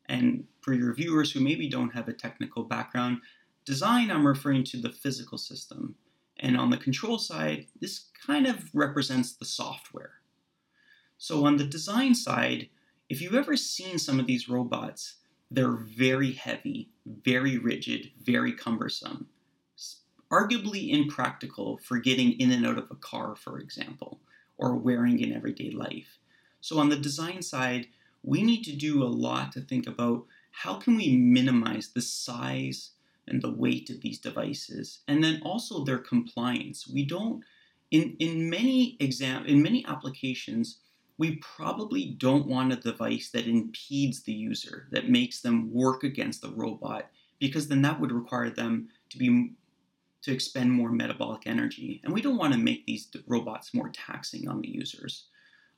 And 0.07 0.44
for 0.61 0.72
your 0.72 0.94
viewers 0.94 1.33
who 1.33 1.40
maybe 1.40 1.68
don't 1.68 1.94
have 1.94 2.09
a 2.09 2.12
technical 2.12 2.64
background, 2.64 3.18
design, 3.64 4.11
I'm 4.11 4.27
referring 4.27 4.64
to 4.64 4.79
the 4.79 4.90
physical 4.90 5.38
system. 5.38 5.94
And 6.40 6.57
on 6.57 6.70
the 6.70 6.77
control 6.77 7.18
side, 7.18 7.66
this 7.81 8.07
kind 8.27 8.46
of 8.46 8.70
represents 8.75 9.35
the 9.35 9.44
software. 9.44 10.14
So 11.18 11.46
on 11.46 11.57
the 11.57 11.64
design 11.64 12.14
side, 12.14 12.68
if 13.09 13.20
you've 13.20 13.35
ever 13.35 13.57
seen 13.57 13.98
some 13.98 14.18
of 14.18 14.27
these 14.27 14.48
robots, 14.48 15.16
they're 15.51 15.77
very 15.77 16.33
heavy, 16.33 16.88
very 17.07 17.59
rigid, 17.59 18.11
very 18.18 18.53
cumbersome, 18.53 19.29
arguably 20.33 20.90
impractical 20.90 21.79
for 21.79 21.99
getting 21.99 22.33
in 22.40 22.51
and 22.51 22.66
out 22.66 22.79
of 22.79 22.90
a 22.90 22.97
car, 22.97 23.37
for 23.37 23.59
example, 23.59 24.18
or 24.57 24.75
wearing 24.75 25.21
in 25.21 25.33
everyday 25.33 25.71
life. 25.71 26.18
So 26.61 26.79
on 26.79 26.88
the 26.88 26.97
design 26.97 27.42
side, 27.42 27.88
we 28.23 28.42
need 28.42 28.62
to 28.64 28.77
do 28.77 29.03
a 29.03 29.05
lot 29.05 29.53
to 29.53 29.61
think 29.61 29.87
about 29.87 30.25
how 30.53 30.77
can 30.77 30.97
we 30.97 31.16
minimize 31.16 31.88
the 31.88 32.01
size 32.01 32.90
and 33.27 33.42
the 33.42 33.53
weight 33.53 33.90
of 33.90 34.01
these 34.01 34.18
devices 34.18 35.01
and 35.09 35.23
then 35.23 35.40
also 35.45 35.85
their 35.85 35.99
compliance 35.99 36.88
we 36.88 37.05
don't 37.05 37.42
in 37.90 38.16
in 38.18 38.51
many 38.51 38.97
exam 39.01 39.47
in 39.47 39.62
many 39.62 39.85
applications 39.87 40.79
we 41.18 41.37
probably 41.37 42.16
don't 42.18 42.49
want 42.49 42.73
a 42.73 42.77
device 42.77 43.31
that 43.31 43.47
impedes 43.47 44.23
the 44.25 44.33
user 44.33 44.88
that 44.90 45.09
makes 45.09 45.40
them 45.40 45.73
work 45.73 46.03
against 46.03 46.42
the 46.42 46.51
robot 46.51 47.09
because 47.38 47.68
then 47.68 47.83
that 47.83 48.01
would 48.01 48.12
require 48.12 48.51
them 48.51 48.88
to 49.09 49.18
be 49.18 49.53
to 50.23 50.33
expend 50.33 50.71
more 50.71 50.91
metabolic 50.91 51.43
energy 51.47 52.01
and 52.05 52.13
we 52.13 52.23
don't 52.23 52.39
want 52.39 52.53
to 52.53 52.59
make 52.59 52.87
these 52.87 53.09
robots 53.27 53.75
more 53.75 53.91
taxing 53.91 54.49
on 54.49 54.61
the 54.61 54.69
users 54.69 55.27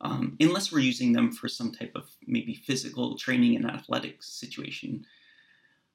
um, 0.01 0.37
unless 0.39 0.71
we're 0.71 0.81
using 0.81 1.13
them 1.13 1.33
for 1.33 1.49
some 1.49 1.73
type 1.73 1.93
of 1.95 2.09
maybe 2.27 2.55
physical 2.55 3.17
training 3.17 3.57
and 3.57 3.67
athletic 3.67 4.23
situation. 4.23 5.07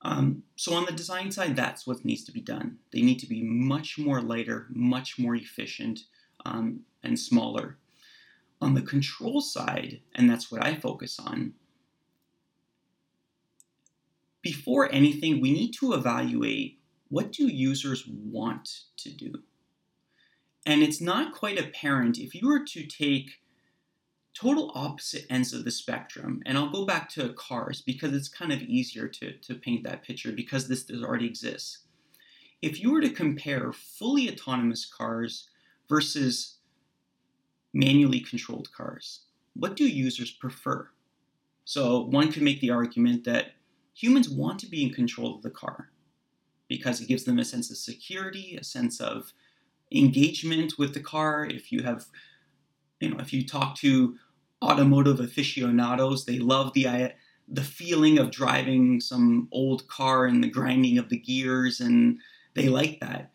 Um, 0.01 0.43
so 0.55 0.73
on 0.73 0.85
the 0.85 0.91
design 0.91 1.31
side, 1.31 1.55
that's 1.55 1.85
what 1.85 2.03
needs 2.05 2.23
to 2.25 2.31
be 2.31 2.41
done. 2.41 2.79
They 2.91 3.01
need 3.01 3.19
to 3.19 3.27
be 3.27 3.43
much 3.43 3.97
more 3.99 4.21
lighter, 4.21 4.65
much 4.69 5.19
more 5.19 5.35
efficient, 5.35 6.01
um, 6.45 6.81
and 7.03 7.19
smaller. 7.19 7.77
On 8.61 8.73
the 8.73 8.81
control 8.81 9.41
side, 9.41 10.01
and 10.15 10.29
that's 10.29 10.51
what 10.51 10.63
I 10.63 10.75
focus 10.75 11.19
on, 11.19 11.53
before 14.41 14.91
anything, 14.91 15.41
we 15.41 15.51
need 15.51 15.71
to 15.73 15.93
evaluate 15.93 16.78
what 17.09 17.31
do 17.31 17.47
users 17.47 18.05
want 18.07 18.81
to 18.97 19.09
do. 19.11 19.33
And 20.65 20.83
it's 20.83 21.01
not 21.01 21.33
quite 21.33 21.59
apparent 21.59 22.19
if 22.19 22.35
you 22.35 22.47
were 22.47 22.63
to 22.65 22.85
take 22.85 23.41
total 24.33 24.71
opposite 24.75 25.25
ends 25.29 25.51
of 25.53 25.65
the 25.65 25.71
spectrum. 25.71 26.41
And 26.45 26.57
I'll 26.57 26.71
go 26.71 26.85
back 26.85 27.09
to 27.09 27.33
cars 27.33 27.81
because 27.81 28.13
it's 28.13 28.29
kind 28.29 28.53
of 28.53 28.61
easier 28.61 29.07
to, 29.07 29.33
to 29.33 29.55
paint 29.55 29.83
that 29.83 30.03
picture 30.03 30.31
because 30.31 30.67
this, 30.67 30.83
this 30.83 31.01
already 31.01 31.25
exists. 31.25 31.79
If 32.61 32.79
you 32.79 32.91
were 32.91 33.01
to 33.01 33.09
compare 33.09 33.71
fully 33.71 34.29
autonomous 34.29 34.85
cars 34.85 35.49
versus 35.87 36.57
manually 37.73 38.19
controlled 38.19 38.71
cars, 38.71 39.21
what 39.55 39.75
do 39.75 39.87
users 39.87 40.31
prefer? 40.31 40.89
So 41.65 42.01
one 42.01 42.31
could 42.31 42.43
make 42.43 42.61
the 42.61 42.71
argument 42.71 43.23
that 43.25 43.53
humans 43.93 44.29
want 44.29 44.59
to 44.59 44.67
be 44.67 44.83
in 44.83 44.93
control 44.93 45.35
of 45.35 45.41
the 45.41 45.49
car 45.49 45.89
because 46.69 47.01
it 47.01 47.07
gives 47.07 47.25
them 47.25 47.39
a 47.39 47.43
sense 47.43 47.69
of 47.69 47.75
security, 47.77 48.55
a 48.55 48.63
sense 48.63 49.01
of 49.01 49.33
engagement 49.91 50.73
with 50.77 50.93
the 50.93 51.01
car. 51.01 51.45
If 51.45 51.71
you 51.71 51.83
have 51.83 52.05
you 52.99 53.09
know, 53.09 53.19
if 53.19 53.33
you 53.33 53.45
talk 53.45 53.75
to 53.77 54.15
automotive 54.61 55.19
aficionados, 55.19 56.25
they 56.25 56.39
love 56.39 56.73
the 56.73 57.13
the 57.51 57.63
feeling 57.63 58.19
of 58.19 58.29
driving 58.29 59.01
some 59.01 59.47
old 59.51 59.87
car 59.87 60.25
and 60.25 60.43
the 60.43 60.49
grinding 60.49 60.97
of 60.97 61.09
the 61.09 61.17
gears, 61.17 61.79
and 61.79 62.19
they 62.53 62.69
like 62.69 62.99
that. 62.99 63.31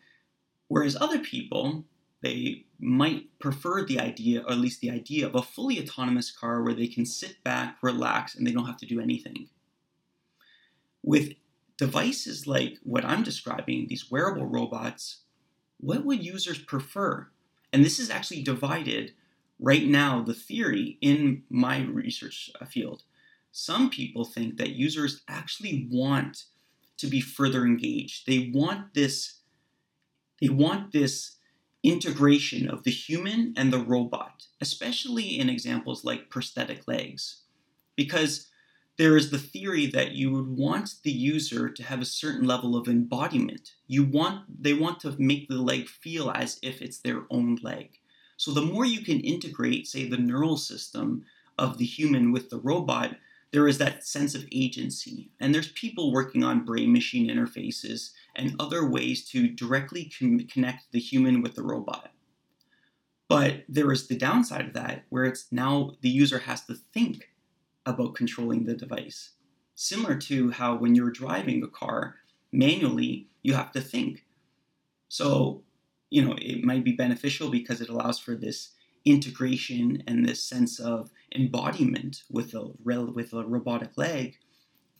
Whereas 0.67 0.95
other 0.95 1.19
people, 1.19 1.83
they 2.21 2.65
might 2.79 3.27
prefer 3.39 3.83
the 3.83 3.99
idea, 3.99 4.41
or 4.41 4.51
at 4.51 4.57
least 4.57 4.81
the 4.81 4.89
idea, 4.89 5.25
of 5.25 5.35
a 5.35 5.41
fully 5.41 5.81
autonomous 5.81 6.31
car 6.31 6.63
where 6.63 6.73
they 6.73 6.87
can 6.87 7.05
sit 7.05 7.43
back, 7.43 7.77
relax, 7.81 8.35
and 8.35 8.47
they 8.47 8.51
don't 8.51 8.65
have 8.65 8.77
to 8.77 8.85
do 8.85 9.01
anything. 9.01 9.49
With 11.03 11.33
devices 11.77 12.47
like 12.47 12.77
what 12.83 13.05
I'm 13.05 13.23
describing, 13.23 13.87
these 13.87 14.09
wearable 14.09 14.45
robots, 14.45 15.21
what 15.79 16.05
would 16.05 16.23
users 16.23 16.57
prefer? 16.57 17.27
And 17.73 17.83
this 17.83 17.99
is 17.99 18.09
actually 18.09 18.43
divided 18.43 19.13
right 19.59 19.85
now 19.85 20.21
the 20.21 20.33
theory 20.33 20.97
in 21.01 21.43
my 21.49 21.81
research 21.81 22.49
uh, 22.59 22.65
field. 22.65 23.03
Some 23.51 23.89
people 23.89 24.25
think 24.25 24.57
that 24.57 24.71
users 24.71 25.21
actually 25.27 25.87
want 25.91 26.45
to 26.97 27.07
be 27.07 27.21
further 27.21 27.65
engaged. 27.65 28.27
They 28.27 28.51
want 28.53 28.93
this 28.93 29.41
they 30.41 30.49
want 30.49 30.91
this 30.91 31.37
integration 31.81 32.69
of 32.69 32.83
the 32.83 32.91
human 32.91 33.53
and 33.55 33.71
the 33.71 33.79
robot, 33.79 34.47
especially 34.59 35.39
in 35.39 35.49
examples 35.49 36.03
like 36.03 36.29
prosthetic 36.29 36.87
legs. 36.87 37.43
Because 37.95 38.49
there 38.97 39.17
is 39.17 39.29
the 39.29 39.37
theory 39.37 39.87
that 39.87 40.13
you 40.13 40.31
would 40.31 40.47
want 40.47 40.95
the 41.03 41.11
user 41.11 41.69
to 41.69 41.83
have 41.83 42.01
a 42.01 42.05
certain 42.05 42.47
level 42.47 42.75
of 42.75 42.87
embodiment. 42.87 43.73
You 43.87 44.05
want 44.05 44.45
they 44.61 44.73
want 44.73 44.99
to 45.01 45.15
make 45.19 45.47
the 45.47 45.55
leg 45.55 45.87
feel 45.87 46.31
as 46.31 46.59
if 46.61 46.81
it's 46.81 46.99
their 46.99 47.23
own 47.29 47.57
leg. 47.61 47.99
So 48.37 48.51
the 48.51 48.61
more 48.61 48.85
you 48.85 49.01
can 49.01 49.19
integrate, 49.21 49.87
say, 49.87 50.07
the 50.07 50.17
neural 50.17 50.57
system 50.57 51.25
of 51.57 51.77
the 51.77 51.85
human 51.85 52.31
with 52.31 52.49
the 52.49 52.59
robot, 52.59 53.15
there 53.51 53.67
is 53.67 53.77
that 53.77 54.05
sense 54.05 54.35
of 54.35 54.45
agency. 54.51 55.31
And 55.39 55.53
there's 55.53 55.71
people 55.71 56.11
working 56.11 56.43
on 56.43 56.65
brain 56.65 56.91
machine 56.91 57.29
interfaces 57.29 58.11
and 58.35 58.55
other 58.59 58.85
ways 58.89 59.27
to 59.29 59.47
directly 59.47 60.11
con- 60.17 60.47
connect 60.51 60.91
the 60.91 60.99
human 60.99 61.41
with 61.41 61.55
the 61.55 61.63
robot. 61.63 62.11
But 63.29 63.63
there 63.69 63.91
is 63.91 64.07
the 64.07 64.17
downside 64.17 64.67
of 64.67 64.73
that, 64.73 65.05
where 65.09 65.23
it's 65.23 65.47
now 65.51 65.93
the 66.01 66.09
user 66.09 66.39
has 66.39 66.65
to 66.65 66.75
think 66.75 67.29
about 67.85 68.15
controlling 68.15 68.65
the 68.65 68.75
device. 68.75 69.31
Similar 69.75 70.15
to 70.17 70.51
how 70.51 70.75
when 70.75 70.95
you're 70.95 71.11
driving 71.11 71.63
a 71.63 71.67
car 71.67 72.15
manually, 72.51 73.27
you 73.43 73.53
have 73.53 73.71
to 73.73 73.81
think. 73.81 74.25
So 75.09 75.63
you 76.09 76.23
know, 76.23 76.35
it 76.39 76.63
might 76.63 76.83
be 76.83 76.93
beneficial 76.93 77.49
because 77.49 77.81
it 77.81 77.89
allows 77.89 78.19
for 78.19 78.35
this 78.35 78.71
integration 79.03 80.03
and 80.07 80.25
this 80.25 80.43
sense 80.43 80.79
of 80.79 81.11
embodiment 81.35 82.23
with 82.31 82.53
a 82.53 82.71
with 82.83 83.33
a 83.33 83.43
robotic 83.43 83.97
leg, 83.97 84.37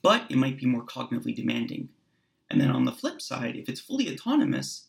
but 0.01 0.23
it 0.29 0.37
might 0.37 0.59
be 0.59 0.65
more 0.65 0.83
cognitively 0.83 1.35
demanding. 1.35 1.89
And 2.49 2.61
then 2.61 2.69
on 2.69 2.85
the 2.85 2.91
flip 2.91 3.21
side, 3.21 3.55
if 3.55 3.67
it's 3.67 3.79
fully 3.79 4.11
autonomous, 4.11 4.87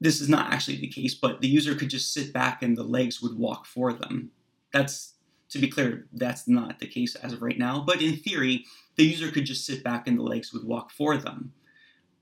this 0.00 0.20
is 0.20 0.28
not 0.28 0.52
actually 0.52 0.76
the 0.76 0.88
case, 0.88 1.14
but 1.14 1.40
the 1.40 1.48
user 1.48 1.74
could 1.74 1.90
just 1.90 2.12
sit 2.12 2.32
back 2.32 2.62
and 2.62 2.76
the 2.76 2.82
legs 2.82 3.22
would 3.22 3.38
walk 3.38 3.66
for 3.66 3.92
them. 3.92 4.30
That's 4.72 5.13
to 5.50 5.58
be 5.58 5.68
clear, 5.68 6.06
that's 6.12 6.48
not 6.48 6.78
the 6.78 6.86
case 6.86 7.14
as 7.14 7.32
of 7.32 7.42
right 7.42 7.58
now. 7.58 7.84
But 7.86 8.02
in 8.02 8.16
theory, 8.16 8.64
the 8.96 9.04
user 9.04 9.30
could 9.30 9.46
just 9.46 9.66
sit 9.66 9.84
back 9.84 10.06
and 10.06 10.18
the 10.18 10.22
legs 10.22 10.52
would 10.52 10.64
walk 10.64 10.90
for 10.90 11.16
them. 11.16 11.52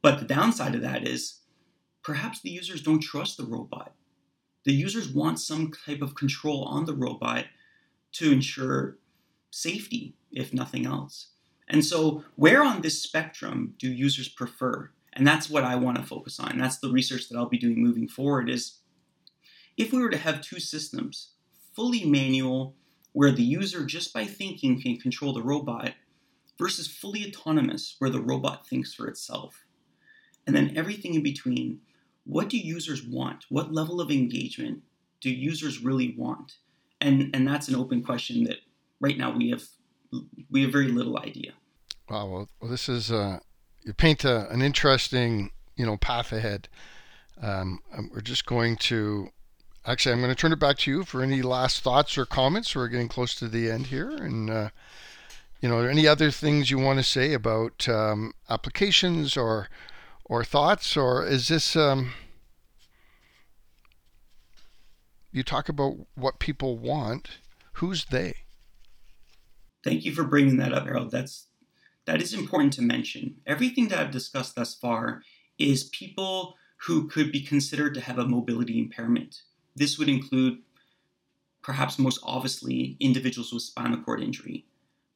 But 0.03 0.19
the 0.19 0.27
downside 0.27 0.75
of 0.75 0.83
that 0.83 1.07
is 1.07 1.41
perhaps 2.03 2.41
the 2.41 2.51
users 2.51 2.83
don't 2.83 3.01
trust 3.01 3.37
the 3.37 3.45
robot. 3.45 3.95
The 4.65 4.73
users 4.73 5.09
want 5.09 5.41
some 5.41 5.73
type 5.87 6.03
of 6.03 6.15
control 6.15 6.65
on 6.65 6.85
the 6.87 6.95
robot 6.95 7.47
to 8.13 8.33
ensure 8.33 8.99
safety, 9.51 10.15
if 10.31 10.53
nothing 10.53 10.87
else. 10.87 11.29
And 11.69 11.85
so, 11.85 12.25
where 12.37 12.63
on 12.63 12.83
this 12.83 13.03
spectrum 13.03 13.75
do 13.79 13.91
users 13.91 14.29
prefer? 14.29 14.91
And 15.15 15.27
that's 15.27 15.49
what 15.49 15.65
I 15.65 15.77
want 15.77 15.99
to 15.99 16.03
focus 16.03 16.39
on. 16.41 16.59
That's 16.59 16.79
the 16.79 16.91
research 16.91 17.29
that 17.29 17.37
I'll 17.37 17.49
be 17.49 17.59
doing 17.59 17.83
moving 17.83 18.09
forward 18.09 18.49
is 18.49 18.79
if 19.77 19.93
we 19.93 20.01
were 20.01 20.11
to 20.11 20.19
have 20.19 20.41
two 20.41 20.61
systems, 20.61 21.33
fully 21.75 22.05
manual, 22.05 22.75
where 23.13 23.31
the 23.31 23.43
user 23.43 23.85
just 23.85 24.13
by 24.13 24.25
thinking 24.25 24.81
can 24.81 24.97
control 24.97 25.33
the 25.33 25.43
robot, 25.43 25.95
versus 26.59 26.87
fully 26.87 27.27
autonomous, 27.27 27.97
where 27.99 28.11
the 28.11 28.21
robot 28.21 28.67
thinks 28.67 28.95
for 28.95 29.09
itself. 29.09 29.65
And 30.47 30.55
then 30.55 30.73
everything 30.77 31.15
in 31.15 31.23
between, 31.23 31.81
what 32.25 32.49
do 32.49 32.57
users 32.57 33.03
want? 33.03 33.47
What 33.49 33.73
level 33.73 34.01
of 34.01 34.11
engagement 34.11 34.83
do 35.21 35.31
users 35.31 35.83
really 35.83 36.15
want? 36.17 36.57
And 37.01 37.35
and 37.35 37.47
that's 37.47 37.69
an 37.69 37.75
open 37.75 38.03
question 38.03 38.45
that 38.45 38.59
right 39.01 39.19
now 39.19 39.37
we 39.37 39.51
have 39.51 39.65
we 40.51 40.63
have 40.63 40.73
very 40.73 40.89
little 40.89 41.19
idea. 41.19 41.53
Wow. 42.09 42.47
Well, 42.61 42.71
this 42.71 42.89
is 42.89 43.11
uh, 43.11 43.41
you 43.85 43.93
paint 43.93 44.25
a, 44.25 44.49
an 44.51 44.63
interesting 44.63 45.51
you 45.77 45.87
know 45.87 45.97
path 45.97 46.33
ahead. 46.33 46.69
Um, 47.41 47.81
um, 47.97 48.11
we're 48.13 48.21
just 48.21 48.47
going 48.47 48.77
to 48.77 49.31
actually 49.85 50.13
I'm 50.13 50.21
going 50.21 50.31
to 50.31 50.41
turn 50.41 50.53
it 50.53 50.59
back 50.59 50.79
to 50.79 50.91
you 50.91 51.05
for 51.05 51.23
any 51.23 51.43
last 51.43 51.83
thoughts 51.83 52.17
or 52.17 52.25
comments. 52.25 52.75
We're 52.75 52.89
getting 52.89 53.09
close 53.09 53.35
to 53.37 53.49
the 53.49 53.71
end 53.71 53.87
here, 53.87 54.11
and 54.11 54.51
uh, 54.51 54.69
you 55.61 55.69
know, 55.69 55.81
any 55.81 56.07
other 56.07 56.31
things 56.31 56.71
you 56.71 56.79
want 56.79 56.99
to 56.99 57.05
say 57.05 57.33
about 57.33 57.89
um, 57.89 58.33
applications 58.49 59.37
or 59.37 59.69
or 60.25 60.45
thoughts, 60.45 60.97
or 60.97 61.27
is 61.27 61.49
this 61.49 61.77
um, 61.77 62.13
you 65.31 65.43
talk 65.43 65.69
about 65.69 65.97
what 66.15 66.39
people 66.39 66.79
want? 66.79 67.39
Who's 67.75 68.05
they? 68.07 68.35
Thank 69.83 70.05
you 70.05 70.13
for 70.15 70.25
bringing 70.25 70.59
that 70.59 70.73
up, 70.73 70.85
Harold. 70.85 71.11
That's 71.11 71.49
that 72.07 72.21
is 72.21 72.35
important 72.35 72.73
to 72.75 72.83
mention. 72.83 73.37
Everything 73.47 73.89
that 73.89 73.99
I've 73.99 74.11
discussed 74.11 74.57
thus 74.57 74.75
far 74.75 75.23
is 75.59 75.85
people 75.85 76.57
who 76.87 77.09
could 77.09 77.31
be 77.31 77.41
considered 77.41 77.95
to 77.95 78.01
have 78.01 78.19
a 78.19 78.27
mobility 78.27 78.79
impairment. 78.79 79.43
This 79.75 79.99
would 79.99 80.09
include, 80.09 80.59
perhaps 81.63 81.99
most 81.99 82.21
obviously, 82.23 82.97
individuals 83.01 83.53
with 83.53 83.63
spinal 83.63 84.03
cord 84.03 84.23
injury. 84.23 84.67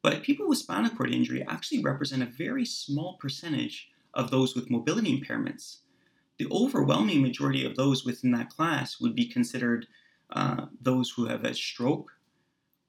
But 0.03 0.23
people 0.23 0.49
with 0.49 0.59
spinal 0.59 0.91
cord 0.91 1.13
injury 1.13 1.45
actually 1.47 1.83
represent 1.83 2.23
a 2.23 2.27
very 2.27 2.65
small 2.65 3.17
percentage 3.21 3.89
of 4.15 4.31
those 4.31 4.55
with 4.55 4.71
mobility 4.71 5.19
impairments. 5.19 5.79
The 6.39 6.49
overwhelming 6.51 7.23
majority 7.23 7.65
of 7.65 7.77
those 7.77 8.05
within 8.05 8.31
that 8.33 8.51
class 8.51 9.01
would 9.01 9.15
be 9.15 9.27
considered 9.27 9.87
uh, 10.31 10.67
those 10.81 11.11
who 11.11 11.27
have 11.27 11.45
a 11.45 11.55
stroke, 11.55 12.11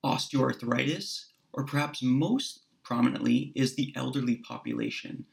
osteoarthritis, 0.06 1.26
or 1.54 1.64
perhaps 1.66 2.02
most 2.04 2.62
prominently 2.84 3.52
is 3.56 3.76
the 3.76 3.94
elderly 3.96 4.38
population 4.38 5.26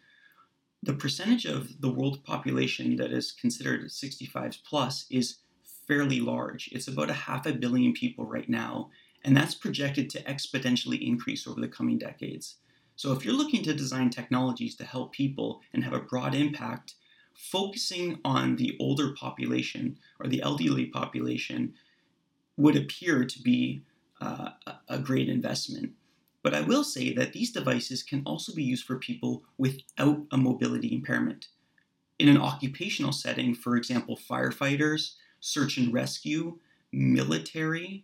the 0.84 0.92
percentage 0.92 1.46
of 1.46 1.80
the 1.80 1.90
world 1.90 2.22
population 2.24 2.96
that 2.96 3.10
is 3.10 3.32
considered 3.32 3.90
65 3.90 4.58
plus 4.68 5.06
is 5.10 5.38
fairly 5.86 6.20
large. 6.20 6.68
It's 6.72 6.88
about 6.88 7.10
a 7.10 7.14
half 7.14 7.46
a 7.46 7.52
billion 7.52 7.92
people 7.92 8.24
right 8.24 8.48
now, 8.48 8.90
and 9.24 9.36
that's 9.36 9.54
projected 9.54 10.10
to 10.10 10.22
exponentially 10.22 11.06
increase 11.06 11.46
over 11.46 11.60
the 11.60 11.68
coming 11.68 11.98
decades. 11.98 12.56
So, 12.96 13.12
if 13.12 13.24
you're 13.24 13.34
looking 13.34 13.62
to 13.64 13.74
design 13.74 14.10
technologies 14.10 14.76
to 14.76 14.84
help 14.84 15.12
people 15.12 15.60
and 15.72 15.82
have 15.82 15.92
a 15.92 16.00
broad 16.00 16.34
impact, 16.34 16.94
focusing 17.34 18.20
on 18.24 18.56
the 18.56 18.76
older 18.78 19.12
population 19.12 19.98
or 20.20 20.28
the 20.28 20.42
elderly 20.42 20.86
population 20.86 21.74
would 22.56 22.76
appear 22.76 23.24
to 23.24 23.42
be 23.42 23.82
uh, 24.20 24.50
a 24.88 24.98
great 24.98 25.28
investment. 25.28 25.92
But 26.42 26.54
I 26.54 26.60
will 26.60 26.84
say 26.84 27.12
that 27.14 27.32
these 27.32 27.50
devices 27.50 28.02
can 28.02 28.22
also 28.24 28.54
be 28.54 28.62
used 28.62 28.84
for 28.84 28.96
people 28.96 29.42
without 29.58 30.26
a 30.30 30.36
mobility 30.36 30.94
impairment. 30.94 31.48
In 32.18 32.28
an 32.28 32.38
occupational 32.38 33.12
setting, 33.12 33.54
for 33.54 33.76
example, 33.76 34.16
firefighters, 34.16 35.14
search 35.44 35.76
and 35.76 35.92
rescue, 35.92 36.58
military, 36.90 38.02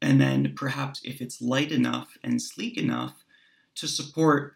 and 0.00 0.18
then 0.18 0.54
perhaps 0.56 1.02
if 1.04 1.20
it's 1.20 1.42
light 1.42 1.70
enough 1.70 2.16
and 2.24 2.40
sleek 2.40 2.78
enough 2.78 3.24
to 3.74 3.86
support 3.86 4.54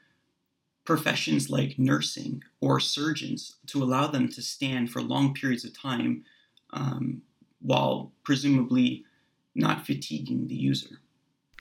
professions 0.85 1.51
like 1.51 1.79
nursing 1.79 2.43
or 2.63 2.81
surgeons 2.81 3.57
to 3.67 3.83
allow 3.83 4.07
them 4.07 4.29
to 4.31 4.41
stand 4.41 4.91
for 4.91 5.03
long 5.03 5.35
periods 5.35 5.65
of 5.65 5.79
time 5.79 6.25
um, 6.73 7.21
while 7.61 8.13
presumably 8.25 9.05
not 9.55 9.85
fatiguing 9.85 10.47
the 10.47 10.55
user. 10.55 11.01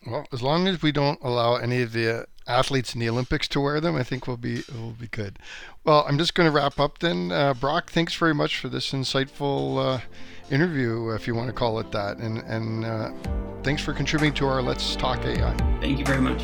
Well, 0.07 0.25
as 0.31 0.41
long 0.41 0.67
as 0.67 0.81
we 0.81 0.93
don't 0.93 1.19
allow 1.21 1.55
any 1.55 1.81
of 1.81 1.91
the 1.91 2.27
athletes 2.47 2.93
in 2.93 2.99
the 2.99 3.10
Olympics 3.10 3.47
to 3.49 3.60
wear 3.60 3.79
them, 3.81 3.95
I 3.95 4.03
think 4.03 4.27
we'll 4.27 4.38
be 4.38 4.63
we'll 4.73 4.91
be 4.91 5.08
good. 5.08 5.39
Well, 5.84 6.05
I'm 6.08 6.17
just 6.17 6.34
going 6.34 6.49
to 6.49 6.55
wrap 6.55 6.79
up 6.79 6.99
then. 6.99 7.31
Uh, 7.31 7.53
Brock, 7.53 7.91
thanks 7.91 8.15
very 8.15 8.34
much 8.34 8.60
for 8.60 8.69
this 8.69 8.91
insightful 8.91 9.77
uh, 9.97 10.01
interview, 10.51 11.10
if 11.10 11.27
you 11.27 11.36
want 11.36 11.47
to 11.47 11.53
call 11.53 11.79
it 11.79 11.91
that, 11.91 12.17
and 12.17 12.39
and 12.39 12.86
uh, 12.86 13.12
thanks 13.63 13.81
for 13.81 13.93
contributing 13.93 14.34
to 14.36 14.47
our 14.47 14.62
Let's 14.62 14.95
Talk 14.95 15.25
AI. 15.25 15.55
Thank 15.81 15.99
you 15.99 16.05
very 16.05 16.21
much. 16.21 16.43